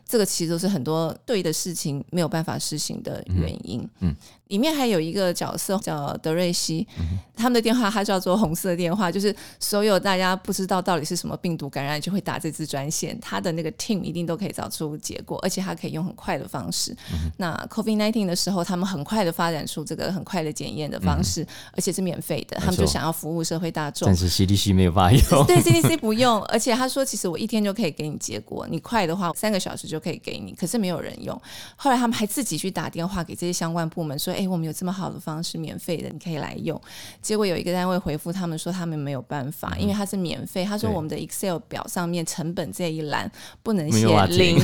[0.06, 3.80] 这个其实都是很多对的事情没有办法实行的原因。
[4.00, 4.16] 嗯，嗯，
[4.48, 6.87] 里面还有一个角色叫德瑞西，
[7.35, 16.94] 他们的电话他叫做红色电话，就是所有大家不知道到底是什么病毒感染，就会打这支专线，他的那个 team 一定都可以找出结果，而且他可以用很快的方式。
[17.12, 24.07] 嗯、那 COVID-19 的时候，他们很快的发展出这个很快的检验的方式，嗯、而且是免费的，他们就想要服务社会大众。
[24.07, 31.40] 但是 CDC 没有办法用， 对 CDC 不用，而且他说其实我一天就可以给你结果，你快的话三个小时就可以给你，可是没有人用。
[31.76, 36.80] 后来他们还自己去打电话给这些相关部门说，哎，我们有这么好的方式，免费的，你可以来用。
[37.20, 40.64] 结果有一个单位回复他们说，他们没有办法，嗯、因为它是免费。
[40.64, 43.30] 他说我们的 Excel 表上面成本这一栏
[43.62, 44.59] 不能写零，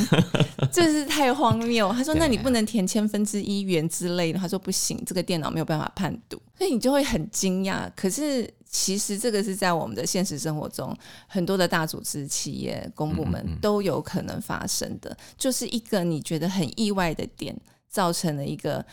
[0.72, 1.92] 这是太荒谬。
[1.92, 4.38] 他说， 那你不能填千分之一元之类的。
[4.38, 6.40] 他说不行，这个电脑没有办法判读。
[6.56, 7.90] 所以你就会很惊讶。
[7.96, 17.56] 可是其实这个是在我们的现实生活中，很多的大组织、企业、公部门都有可能发生的，就是一个你觉得很意外的点，
[17.88, 18.84] 造成了一个。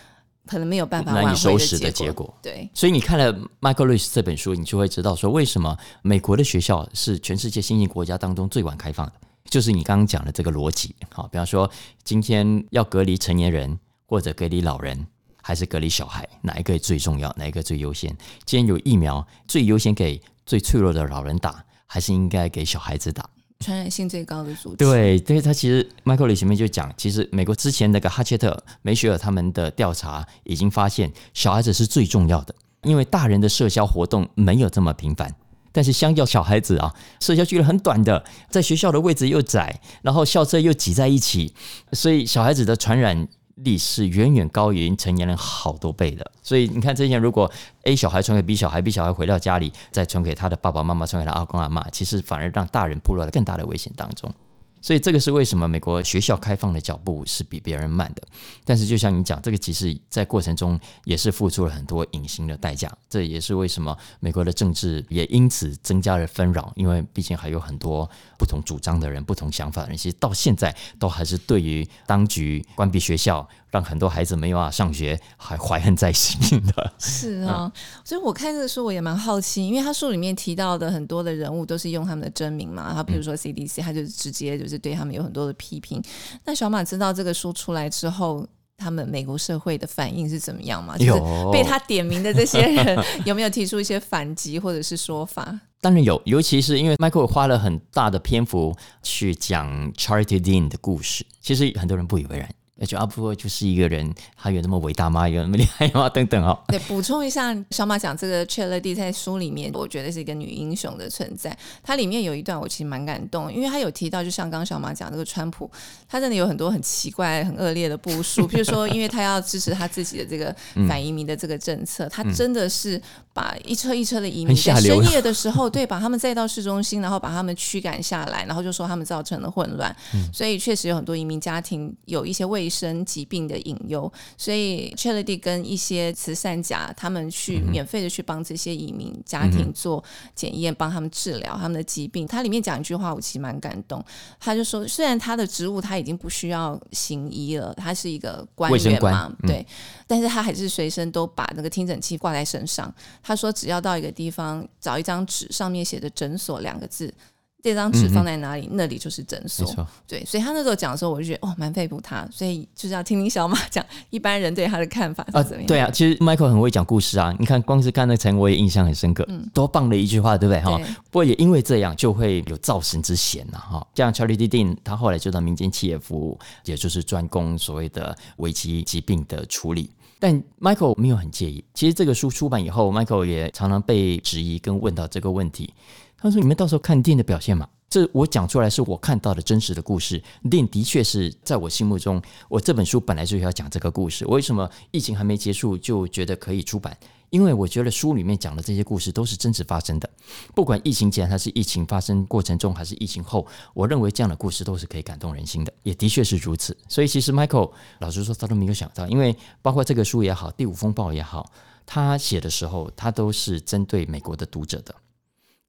[0.48, 2.34] 可能没有办法难以收拾的结果。
[2.42, 3.32] 对，所以你看了
[3.62, 9.14] Michael Lewis 这本书，你就会知道说，为什么美国的学校是全世界新兴国家当中最晚开放的，
[9.50, 10.96] 就是你刚刚讲的这个逻辑。
[11.12, 11.70] 好，比方说
[12.04, 15.06] 今天要隔离成年人，或者隔离老人，
[15.44, 17.34] 还是隔离小孩，哪一个最重要？
[17.38, 18.16] 哪一个最优先？
[18.46, 23.30] 既然有疫苗，最优先给最脆弱的老人打，还是应该给小孩子打？
[23.60, 35.34] 传染性最高的组织，对，对他其实 Michael 里前面就讲，其实美国之前那个哈切特、梅雪尔他们的调查已经发现，小孩子是最重要的，因为大人的社交活动没有这么频繁，
[35.72, 41.54] 但是相较小孩子啊，社交距离很短的，在学校的位置又窄，然后校车又挤在一起，
[41.94, 43.28] 所以小孩子的传染。
[43.58, 47.52] 力是远远高于成年人好多倍的，所以你看，之前如果
[47.84, 54.32] A 小孩传给 B 小孩，B 小孩回到家里再传给他的爸爸妈妈，传给他阿公阿妈，其实反而让大人暴露了更大的危险当中。
[54.82, 58.22] 所以这个是为什么美国学校开放的脚步是比别人慢的，
[58.64, 62.92] 但是就像你讲，这个其实在过程中也是付出了很多隐形的代价。
[63.10, 73.48] 这也是为什么美国的政治也因此增加了纷扰，因为毕竟还有很多不同主张的人、不同想法的人，其实到现在都还是对于当局关闭学校。
[73.70, 76.94] 让很多孩子没有办法上学，还怀恨在心的。
[76.98, 77.72] 是啊，
[78.04, 86.02] 所以我看这个书我也蛮好奇，因为他书里面提到的很多的人物都是用他们的真名嘛，然后比如说 CDC，他就直接就是对他们有很多的批评。
[86.46, 90.98] 那小马知道这个书出来之后，他们美国社会的反应是怎么样嘛？
[90.98, 91.12] 就是
[91.52, 95.60] 被他点名的这些人有没有提出一些反击或者是说法？
[95.82, 102.50] 当然有，尤其是因为 Michael 花了很大的篇幅去讲 Charity Dean 的故事，其实很多人不以为然。
[102.80, 105.28] 而且阿布就是一个人，他有那么伟大吗？
[105.28, 106.08] 有那么厉害吗？
[106.14, 106.58] 等等哦。
[106.68, 111.58] 对，补充一下，小马讲这个 Chloe 在书里面，我觉得是一个女英雄的存在。
[111.84, 115.70] 它里面有一段我其实蛮感动，因为他有提到，就像刚小马讲这个川普，
[116.08, 118.48] 他真的有很多很奇怪、很恶劣的部署。
[118.48, 120.56] 譬如说，因为他要支持他自己的这个
[120.88, 123.02] 反移民的这个政策，嗯、他真的是
[123.38, 129.96] 把一车一车的移民在深夜的时候， 对，把他们载到市中心，然后把他们驱赶下来，然后就说他们造成了混乱。
[130.16, 142.26] 嗯、所以确实有很多移民家庭有一些卫生疾病的隐忧，所以 Charity 跟一些慈善家，他们去免费的去帮这些移民家庭做检验，帮他们治疗他们的疾病。
[142.26, 144.04] 他里面讲一句话，我其实蛮感动。
[144.40, 149.64] 他就说，虽然他的职务他已经不需要行医了，他是一个官员嘛，对，
[150.08, 152.92] 但是他还是随身都把那个听诊器挂在身上。
[153.28, 157.14] 他说，只要到一个地方找一张纸，上面写着“诊所”两个字。
[157.62, 159.66] 这张纸放在哪里，嗯、那里就是诊所。
[159.66, 162.26] 错对，所以他那时候讲的时候，我就觉得哦，蛮佩服他。
[162.32, 165.66] 所以就是要听听小马讲一般人对他的看法是怎么样。
[165.66, 167.36] 对啊，其实 Michael 很会讲故事啊。
[167.38, 169.26] 你看，光是看那层，我也印象很深刻。
[169.28, 170.62] 嗯，多棒的一句话，对不对？
[170.62, 170.80] 哈。
[171.12, 173.58] 不过也因为这样，就会有造神之嫌呐。
[173.58, 174.48] 哈，像 Charlie D.
[174.48, 179.90] Dean，他后来就到民间企业服务，也就是专攻所谓的危机疾病的处理。
[180.20, 181.64] 但 Michael 没有很介意。
[181.74, 185.74] 其实这个书出版以后，Michael 也常常被质疑跟问到这个问题。
[186.18, 187.68] 他说：“你们到时候看电影的表现嘛？
[187.90, 190.22] 这我讲出来是我看到的真实的故事。
[190.50, 194.26] 电影的确是在我心目中，我这本书本来就要讲这个故事。
[194.26, 196.98] 为什么疫情还没结束就觉得可以出版？
[197.30, 200.10] 因为我觉得书里面讲的这些故事都是真实发生的。
[200.56, 206.76] 不管疫情前还是疫情发生过程中，还是疫情后，我认为这样的故事都是可以感动人心的，也的确是如此。
[206.88, 211.52] 所以其实 Michael 老实说，他都没有想到，因为包括这个书也好，《第五风暴》也好，
[211.86, 214.96] 他写的时候，他都是针对美国的读者的。”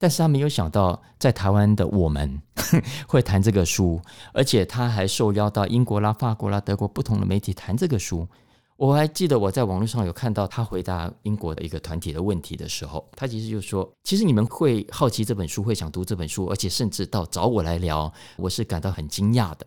[0.01, 2.41] 但是他没有想到，在台湾的我们
[3.09, 4.01] 会谈这个书，
[4.33, 8.29] 而且他还受邀到英国啦、法国啦、德国不同的媒体谈这个书。
[8.79, 19.67] 我还记得我在网络上有看到他回答英国的一个团体的问题的时候，他其实就说：“其实你们会好奇这本书，会想读这本书，而且甚至到找我来聊，我是感到很惊讶的，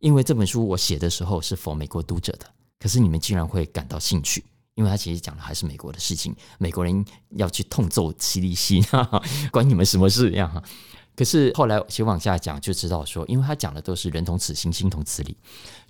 [0.00, 2.46] 因为这本书我写的时候是否美国读者的，
[2.80, 8.82] 可是你们竟然会感到兴趣。”因为他其实讲的还是美国的事情，美国人要去痛揍西利西
[9.50, 10.62] 关你们什么事呀？
[11.20, 15.36] 可是后来其实往下讲就知道说，因为他讲的都是人同此心，心同此理。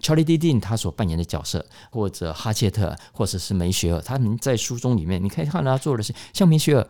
[0.03, 0.37] Charlie D.
[0.37, 6.85] Dean 他所扮演的角色，或者哈切特，或者是梅雪尔，他们在书中里面，你可以看到他做的是像梅雪尔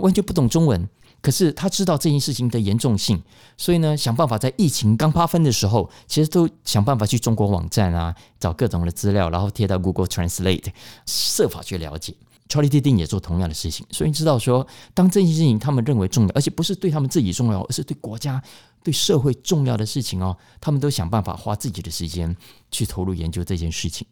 [0.00, 0.88] 完全不懂中文，
[1.20, 3.20] 可是他知道这件事情的严重性，
[3.56, 10.68] 所以呢，想办法在疫情刚发生的时候，其实都想办法去中国网站啊，找各种的资料，然后贴到 Google Translate，
[11.06, 12.14] 设法去了解。
[12.50, 18.42] Charlie Ting 也做同样的事情，所以你知道说，当这件事情他们认为重要，而且不是对他们自己重要，而是对国家、
[18.82, 22.36] 对社会重要的事情哦，他们都想办法花自己的时间
[22.70, 24.06] 去投入研究这件事情。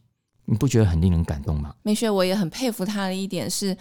[0.45, 1.75] 你不觉得很令人感动吗？
[1.83, 3.77] 梅雪，我也很佩服他的一点是。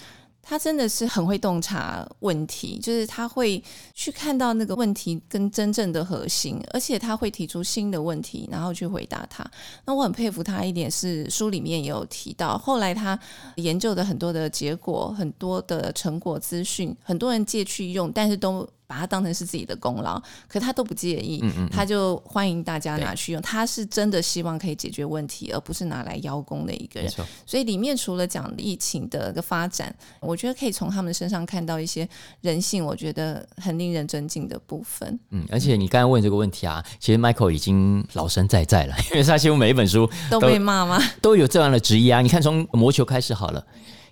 [0.50, 3.62] 他真的是很会洞察问题，就是他会
[3.94, 9.46] 去看到那个问题跟真正的核心，而且他会提出新的问题，然后去回答他。
[9.84, 13.20] 那我很佩服他一点是，书里面也有提到，后来他
[13.56, 18.66] 研究的很多的结果、很多的成果资讯，很多人借去用，但是都。
[18.88, 23.42] 把它当成是自己的功劳，可他都不介意，嗯嗯嗯，他就欢迎大家拿去用。
[23.42, 27.12] 他是真的希望可以解决问题，而不是拿来邀功的一个人。
[27.46, 32.08] 所以里面除了讲疫情的一个发展，我觉得可以从他们身上看到一些
[32.40, 35.20] 人性，我觉得很令人尊敬的部分。
[35.32, 40.98] 嗯，而且你刚刚问这个问题啊，其实 Michael 已经老生在在了，因为他几乎每一本书都，都被骂吗？
[41.22, 42.22] 都有这样的质疑啊。
[42.22, 43.66] 你看，从魔球开始好了，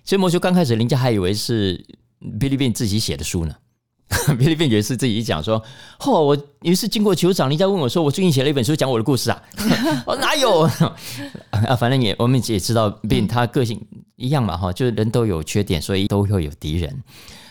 [0.04, 1.82] 其实魔球刚开始，人家还以为是
[2.38, 3.54] Billy Beane 自己写的书呢。
[4.38, 5.60] 比利便爵士自己讲说
[5.98, 9.42] ：“嚯、哦，我于是经过球场，人家问我说，我最近写了一本书，讲我的故事啊。
[10.06, 10.60] 我哪有
[11.50, 11.76] 啊？
[11.78, 13.80] 反正也我们也知道，并他个性
[14.14, 17.02] 一样嘛，哈，就是人都有缺点，所以都会有敌人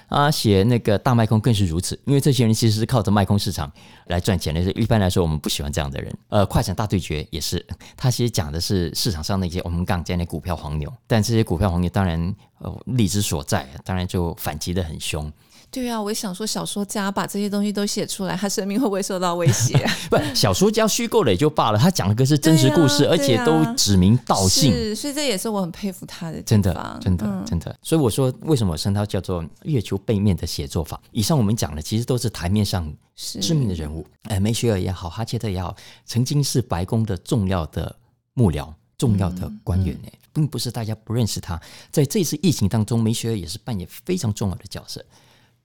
[0.08, 0.32] 啊。
[0.32, 3.70] 写那个大卖空更是如此，因为这些人其实是靠着卖空市场
[4.08, 4.62] 来赚钱的。
[4.72, 6.14] 一般来说，我们不喜欢这样的人。
[6.30, 7.66] 呃，快闪大对决也是，
[7.98, 15.32] 他其实讲的是市场上那些我们刚讲的股票黄牛，但这些股票黄牛当然呃利之所在，当然就反击的很凶。”
[15.76, 19.78] 对啊，我也想说，小说家把这些东西都写出来，他生命会不会受到威胁？
[20.10, 26.42] 不，小说家虚构了也就罢了，他讲的可是真实故事，啊啊、而且都指名道姓，是，所以这也是我很佩服他的。
[26.44, 27.78] 真的，真的，真的。
[27.82, 30.98] 所以我说，为什么我称他叫做月球背面的写作法？
[31.12, 37.94] 以上我们讲的其实都是台面上知名的人物，哎，梅雪尔也好，哈切特也好，曾经是白宫的重要的
[38.34, 41.62] 幕僚、重要的官员呢，并不是大家不认识他。
[41.92, 45.04] 在这次疫情当中，梅雪尔也是扮演非常重要的角色。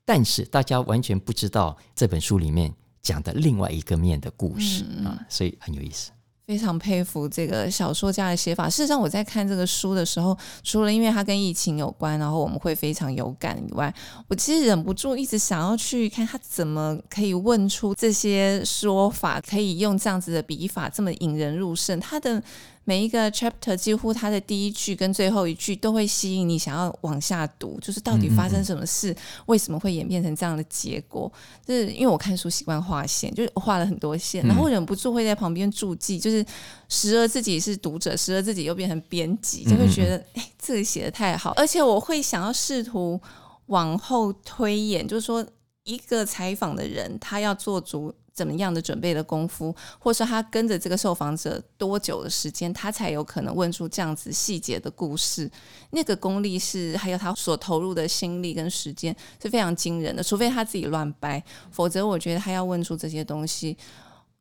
[0.04, 6.10] 但是大家完全不知道这本书里面讲的另外一个面的故事啊，所以很有意思。
[6.46, 8.68] 非常佩服这个小说家的写法。
[8.68, 13.94] 事实上，我在看这个书的时候，除了因为它跟疫情有关，然后我们会非常有感以外，
[14.26, 22.00] 我其实忍不住一直想要去看他怎么可以问出这些说法，可以用这样子的笔法这么引人入胜。
[22.00, 22.42] 他的。
[22.84, 29.14] 每一个 chapter 几乎它的第一句跟最后一句都会吸引你想要往下读，就是到底发生什么事，
[29.46, 31.30] 为什么会演变成这样的结果？
[31.64, 36.44] 就是因为我看书习惯画线，就是画了很多线，然后忍不住会在旁边注记，就是
[36.88, 43.20] 时而自己是读者，时而自己又变成编辑，就会觉得哎，这个写的太好，而且我会想要试图
[43.66, 45.46] 往后推演，就是说
[45.84, 48.12] 一个采访的人他要做足。
[48.32, 55.50] 怎么样的准备的功夫，或是他跟着这个受访者多久的时间，他才有可能问出这样子细节的故事？
[55.90, 60.22] 那个功力是，还有他所投入的心力跟时间是非常惊人的。
[60.22, 63.76] 除非他自己乱掰，否则我觉得他要问出这些东西，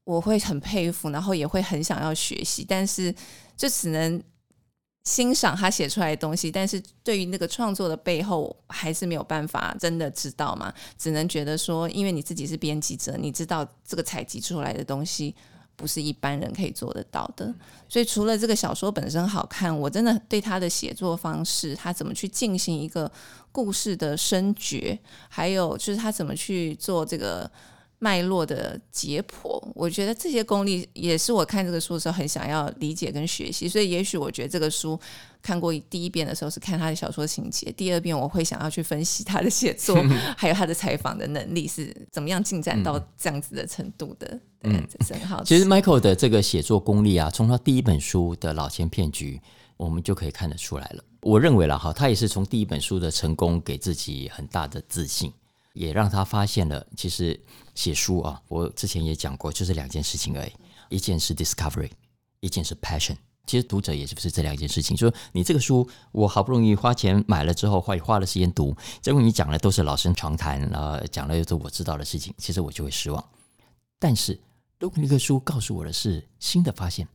[0.04, 3.14] 我会很佩服，然后也会很想要学习，但是
[3.58, 4.22] 就只能。
[5.10, 10.72] 欣赏他写出来的东西，但是对于那个创作的背后，还是没有办法真的知道嘛？
[11.00, 15.34] 只能觉得说，因为你自己是编辑者，你知道这个采集出来的东西
[15.76, 17.52] 不是一般人可以做得到的。
[17.88, 23.12] 所以除了这个小说本身好看，我真的对他的写作方式，他怎么去进行一个
[23.52, 27.50] 故事的深掘，还有就是他怎么去做这个。
[28.00, 33.68] 脉络的解剖，我觉得这些功力也是我看这个书的时候很想要理解跟学习。
[33.68, 34.98] 所以，也许我觉得这个书
[35.42, 40.02] 看过第一遍的时候是看他的小说情节，第二遍我会想要去分析他的写作，
[40.38, 44.40] 还有他的采访的能力是怎么样进展到这样子的程度的。
[44.64, 45.44] 嗯，对，这很好。
[45.44, 49.42] 其实 Michael 的这个写作功力啊，从他第一本书的《老千骗局》，
[49.76, 51.04] 我们就可以看得出来了。
[51.22, 55.34] 我认为了哈，他也是从第一本书的成功给自己很大的自信。
[55.74, 57.40] 也让他发现了，其实
[57.80, 60.52] 写书啊，我之前也讲过，就是两件事情而已，
[60.90, 61.90] 一件是 discovery，
[62.42, 63.16] 一件是 passion。
[63.46, 64.98] 其实读者也就是这两件事情。
[64.98, 73.24] 说你这个书，我好不容易花钱买了之后，花花了时间读，结果你讲的都是老生常谈，呃，讲了又是我知道的事情，其实我就会失望。
[73.98, 74.38] 但是
[74.78, 77.08] 如果那个书告诉我的是新的发现，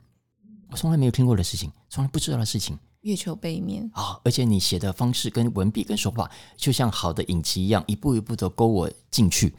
[0.71, 9.55] 我从来没有听过的事情，从来不知道的事情，月球背面啊、哦，而且你写的方式跟文笔跟手法，就像好的影集一样，一步一步的勾我进去。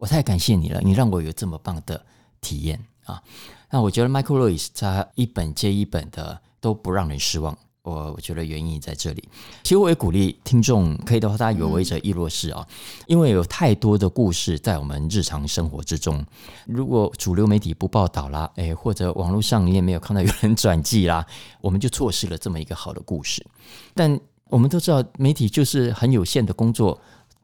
[0.00, 2.02] 我太感谢你了，你让我有这么棒的
[2.40, 3.22] 体验啊！
[3.70, 7.56] 那我觉得 Michael Lewis 他一本接一本的都不让人失望。
[7.82, 9.28] 我我觉得原因在这里。
[9.62, 12.66] 其实我也鼓励听众，可以的话，大家有为者亦若是啊，
[13.06, 16.24] 因为有太多的故事在我们日常生活之中。
[16.66, 21.26] 如果主流媒体不报道啦，诶，或者网络上你也没有看到有人转寄啦，
[21.60, 23.44] 我们就错失了这么一个好的故事。
[23.94, 27.00] 但我们都知道，媒体就是很有限的工作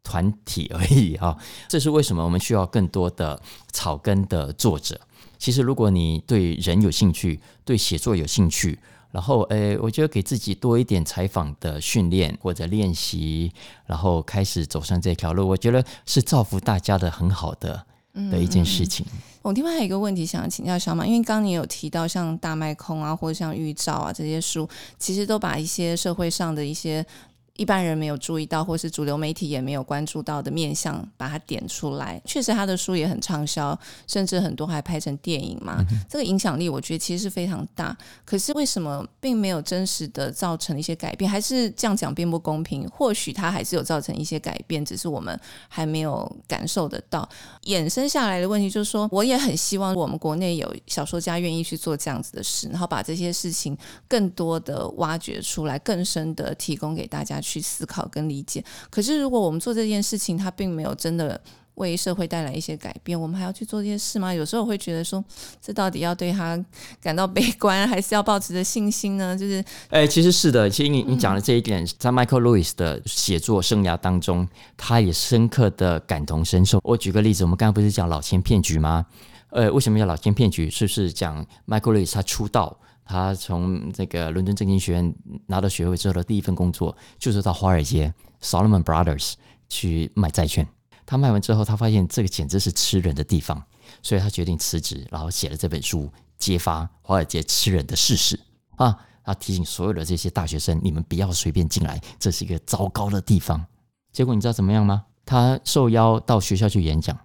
[0.07, 1.37] 团体而已 啊。
[1.69, 3.43] 这是为什么我们需要更多的
[3.73, 5.01] 草根的作者。
[5.37, 8.79] 其实，如果你对人有兴趣，对写作有兴趣，
[9.11, 13.53] 然后，诶，我觉得给自己多一点采访的训练或者练习，
[13.85, 17.85] 然后开始走上这条路，我觉得是造福大家的很好的
[18.31, 19.05] 的一件事情。
[19.11, 19.21] 嗯嗯。
[19.43, 24.67] 我另外还有一个问题想请教小马，因为刚刚你有提到像大麦空啊，或者像预兆啊这些书，
[24.99, 27.05] 其实都把一些社会上的一些。
[27.57, 32.21] 一般人没有注意到，或是主流媒体也没有关注到的面向，把它点出来。
[32.25, 35.85] 确实，他的书也很畅销，甚至很多还拍成电影嘛。
[35.91, 37.97] 嗯、这个影响力，我觉得其实是非常大。
[38.25, 41.31] 可是为什么并没有真实的造成一些改变？
[41.31, 42.87] 还是这样讲并不公平？
[42.91, 45.39] 或许它还是有造成一些改变，只是我们
[45.69, 47.27] 还没有感受得到。
[47.65, 53.77] 衍生下来的问题就是说，我也很希望我们国内有小说家愿意去做这样子的事，然后把这些事情
[54.07, 57.41] 更多的挖掘出来，更深的提供给大家。
[57.47, 61.41] 去思考跟理解，可是如果我们做这件事情，它并没有真的
[61.75, 64.35] 为社会带来一些改变，我们还要去做这些事吗？
[64.35, 65.23] 有时候我会觉得说，
[65.63, 66.59] 这到底要对他
[67.01, 69.37] 感到悲观，还是要抱持着信心呢？
[69.37, 76.81] 就是，哎、欸，其实是的，其实你你讲的这一点，嗯、在 Michael Lewis 的写作生涯当中，他也深刻的感同身受。
[76.83, 79.07] 我举个例子，我们刚刚不是讲老千骗局吗？
[79.51, 80.69] 呃，为什么叫老千骗局？
[80.69, 82.77] 是不是讲 Michael Lewis 他出道？
[83.07, 85.15] 他从这个伦敦政经学院
[85.47, 89.35] 拿到学位之后的第一份工作，就是到华尔街 Solomon Brothers
[89.69, 90.67] 去卖债券。
[91.07, 93.63] 他卖完之后，他发现这个简直是吃人的地方，
[94.03, 98.39] 所以他决定辞职，然后写了这本书，揭发华尔街吃人的事实
[98.75, 98.99] 啊！
[99.23, 103.65] 他提醒所有的这些大学生，你们不要随便进来，这是一个糟糕的地方。
[104.13, 105.05] 结果你知道怎么样吗？
[105.25, 107.17] 他受邀到学校去演讲，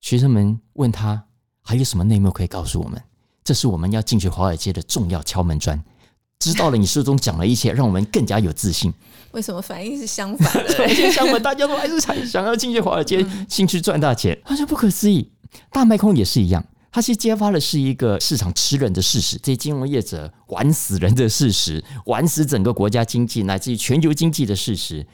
[0.00, 1.22] 学生们问他
[1.62, 3.02] 还有什么内幕可以告诉我们？
[3.50, 5.76] 这是我们要进去华尔街的重要敲门砖。
[6.38, 8.94] 知道了，你书中讲了一切，让我们更加有自信。
[9.32, 10.88] 为什么反应是相反的？
[11.10, 14.40] 相反，大家都还是想想要进去华尔街，进 去赚大钱。
[14.44, 15.32] 好像不可思议，
[15.72, 16.64] 大卖空也是一样。
[16.92, 25.04] 它其实揭发的是一个市场吃人的事实，这些金融业者玩死人的事实，玩死整个国家经济乃至于全球经济的事实。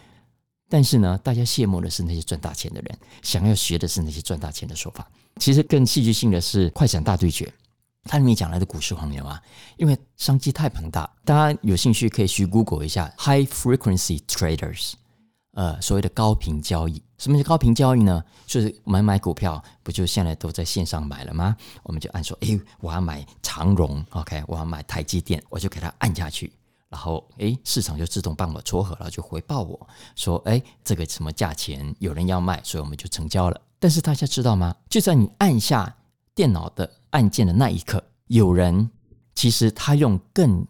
[0.68, 5.08] 但是呢，大家羡慕的是那些赚大钱的人，想要学的是那些赚大钱的手法。
[5.40, 7.50] 其实更戏剧性的是快闪大对决。
[8.06, 9.42] 它里面讲来的股市黄牛啊，
[9.76, 14.92] 因为商机太庞大，大家有兴趣可以去 Google 一下 High Frequency Traders，
[15.52, 17.02] 呃，所谓的高频交易。
[17.18, 18.22] 什么是高频交易呢？
[18.46, 21.56] 就是我们买股票，不就现在都在线上买了吗？
[21.82, 26.52] 我们就按说，哎，我要买长荣，OK，我要买台积电，我就给它按下去，
[26.90, 33.58] 然后，哎，市场就自动帮我撮合了，就回报我说，哎，这个什么价钱，有人要卖，所以我们就成交了。
[33.78, 34.74] 但是大家知道吗？
[34.90, 35.96] 就算你按下
[36.36, 38.90] 电脑的按键的那一刻，有人
[39.34, 40.66] 其实他用更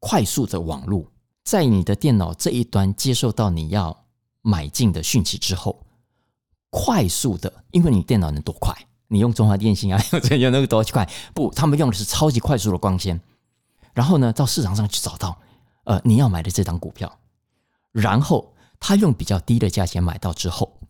[0.00, 1.06] 快速的网络，
[1.44, 4.06] 在你的电脑这一端接受到你要
[4.40, 5.84] 买进的讯息之后，
[6.70, 8.74] 快速的，因为你电脑能多快？
[9.08, 10.02] 你用中华电信啊，
[10.40, 11.06] 用那个多快？
[11.34, 13.20] 不，他们用的是超级快速的光纤，
[13.92, 15.38] 然后呢，到市场上去找到
[15.84, 17.18] 呃你要买的这张股票，
[17.90, 20.80] 然后他用比较低的价钱买到之后，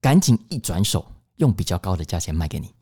[0.00, 1.04] 赶紧一转手
[1.36, 2.72] 用比较高的价钱卖给你。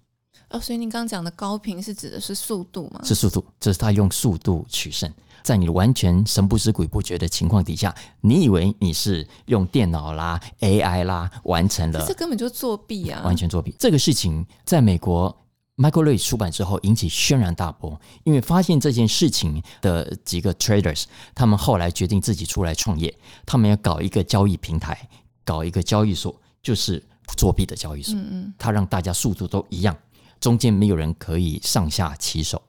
[0.51, 3.01] 哦，所以您刚刚讲的高频是指的是速度吗？
[3.03, 13.23] 是速度，这是他用速度取胜，在你完全神不知鬼不觉的情况底下，你以为你是用电脑啦、AI 啦完成了，这根本就作弊啊！
[13.25, 13.75] 完全作弊。
[13.79, 15.37] 这个事情在美国
[15.77, 23.13] Michael Lewis 出版之后引起轩然大波，因为发现这件事情的几个 traders，他们后来决定自己出来创业，
[23.45, 25.09] 他们要搞一个交易平台，
[25.45, 27.05] 搞一个交易所，就是
[27.37, 28.15] 作弊的交易所。
[28.15, 29.95] 嗯嗯，他让大家速度都一样。
[30.41, 32.63] 中间没有人可以上下其手，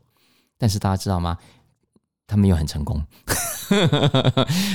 [0.58, 1.38] 但是大家知道吗？
[2.26, 3.02] 他没有很成功。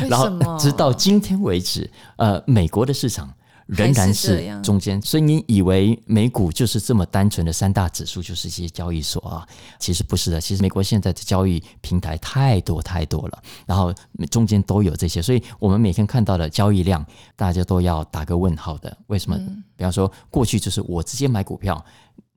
[0.09, 3.31] 然后直到今天为止，呃，美国的市场
[3.67, 5.01] 仍然是中间。
[5.03, 9.47] 所以你以为美股就是这么单纯的三大指数，就是一些交易所啊？
[9.79, 10.41] 其实不是的。
[10.41, 13.93] 其实美国现在的交易平台太多太多了，然后
[14.31, 17.05] 中间都有这些，所以我们每天看到的交易量，
[17.37, 18.97] 大家都要打个问号的。
[19.09, 19.37] 为什么？
[19.37, 21.85] 嗯、比方说，过去就是我直接买股票。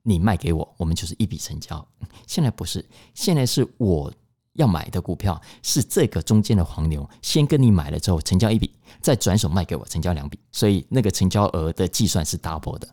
[0.06, 1.84] 你卖给我，我们就是一笔成交。
[2.28, 4.12] 现在不是，现在是我
[4.52, 12.88] 要买的股票是这个中间的黄牛先跟你买了之后成交一笔，再转手卖给我成交两笔，所以那个成交额的计算是 double 的，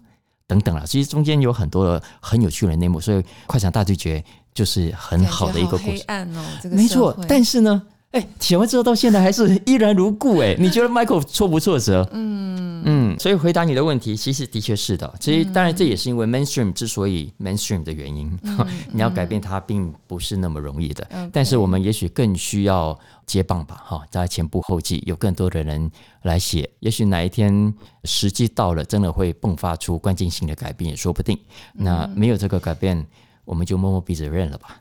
[0.47, 0.83] 等等啦。
[0.85, 5.91] 其实中间有很多的很有趣的内幕，所以快闪大对决就是很好的一个故事。
[5.91, 7.83] 黑暗哦，这个没错，但是呢。
[8.13, 12.07] 哎，写完之后到现在还是依然如故哎，你觉得 Michael 挫不挫折？
[12.11, 15.13] 嗯嗯，所以回答你的问题，其实的确是的。
[15.19, 21.07] 其实当然这也是因为 mainstream 之所以 mainstream 的原因，嗯、 你要改变它并不是那么容易的。
[21.11, 25.91] 嗯、但是我们也许更需要接棒吧，哈，在前仆后继，有更多的人
[26.23, 31.37] 来写，也许哪一天时机到了，真的会迸发出关键性的改变也说不定。
[31.73, 33.05] 那没有这个改变，
[33.45, 34.79] 我们就摸摸鼻子认了吧。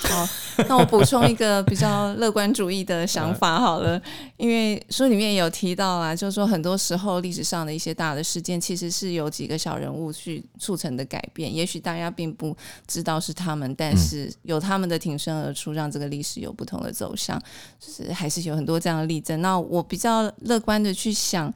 [0.00, 0.28] 好，
[0.68, 4.00] 那我补充一个比较乐观主义的想法好了，
[4.38, 11.52] 因为书里面也有提到啊，就是说很多时候历史上的一些大的事件，其实是由几个小人物去促成的改变。
[11.52, 17.38] 也许大家并不知道是他们，但是有他们的挺身而出，让这个历史有不同的走向，
[17.80, 19.40] 就是还是有很多这样的例证。
[19.42, 21.52] 那我比较乐观的去想。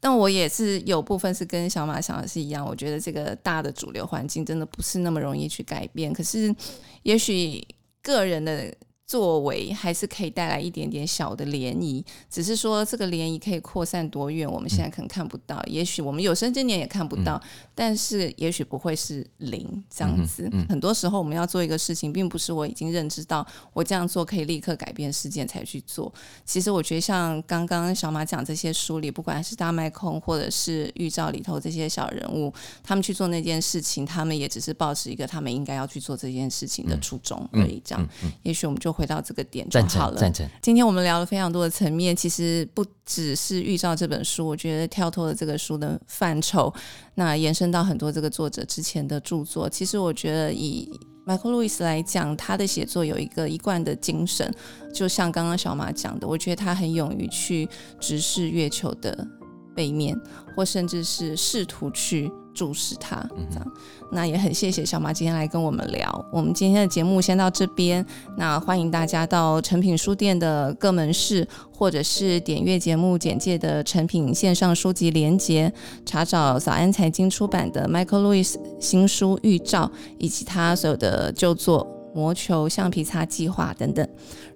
[0.00, 6.12] 但我也是有部分是跟小马想的是一样，我觉得这个大的主流环境真的不是那么容易去改变。
[6.12, 6.54] 可是，
[7.02, 7.62] 也许
[8.02, 8.74] 个人的。
[9.10, 15.56] 作为还是可以带来一点点小的涟漪，只是说这个涟漪可以扩散多远，我们现在可能看不到。
[15.66, 20.48] 嗯、也许我们有生之年也看不到，嗯、但是也许不会是零这样子。
[20.68, 26.14] 很多时候我们要做一个事情，并不是我已经认知到我这样做可以立刻改变事件才去做。
[26.44, 32.54] 其实我觉得像刚刚小马讲这些书里，不管是大麦空或者是预兆里头这些小人物，
[32.84, 37.82] 他们去做那件事情，他们也只是保持一个他们应该要去做这件事情的初衷而已。
[37.84, 38.08] 这样，
[38.44, 38.94] 也许我们就。
[39.00, 40.32] 回到这个点就好了。
[40.60, 46.72] 今天我们聊了非常多的层面，其实不只是预兆这本书，我觉得跳脱了这个书的范畴，
[47.14, 49.66] 那延伸到很多这个作者之前的著作。
[49.68, 50.86] 其实我觉得以
[51.26, 54.52] Michael Lewis 来讲，他的写作有一个一贯的精神，
[54.92, 57.66] 就像刚刚小马讲的，我觉得他很勇于去
[57.98, 59.26] 直视月球的
[59.74, 60.18] 背面，
[60.56, 62.30] 或甚至是试图去。
[62.52, 63.72] 注视它，这样，
[64.10, 66.26] 那也很谢谢小马今天来跟我们聊。
[66.32, 68.04] 我们今天的节目先到这边，
[68.36, 75.72] 那欢迎大家到诚品书店的各门市，或者是点阅节目简介的诚品线上书籍连接，
[76.04, 79.86] 查找早安财经出版的 Michael Lewis 新书《预兆》，
[80.18, 81.96] 以及他所有的旧作。
[82.12, 84.04] 魔球橡皮擦计划等等。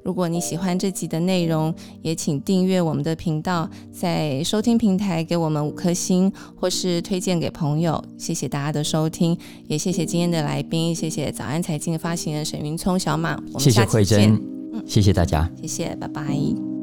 [0.05, 8.03] 如果你喜欢这集的内容，也请订阅我们的频道，在收听平台给我们五颗星，或是推荐给朋友。
[8.19, 9.37] 谢谢大家的收听，
[9.67, 13.35] 也谢谢今天的来宾，谢谢早安财经的发行人沈云聪小马。
[13.55, 13.73] 我们下期见。
[13.73, 14.43] 谢谢慧珍，
[14.75, 16.74] 嗯，谢谢大家，谢谢，拜拜。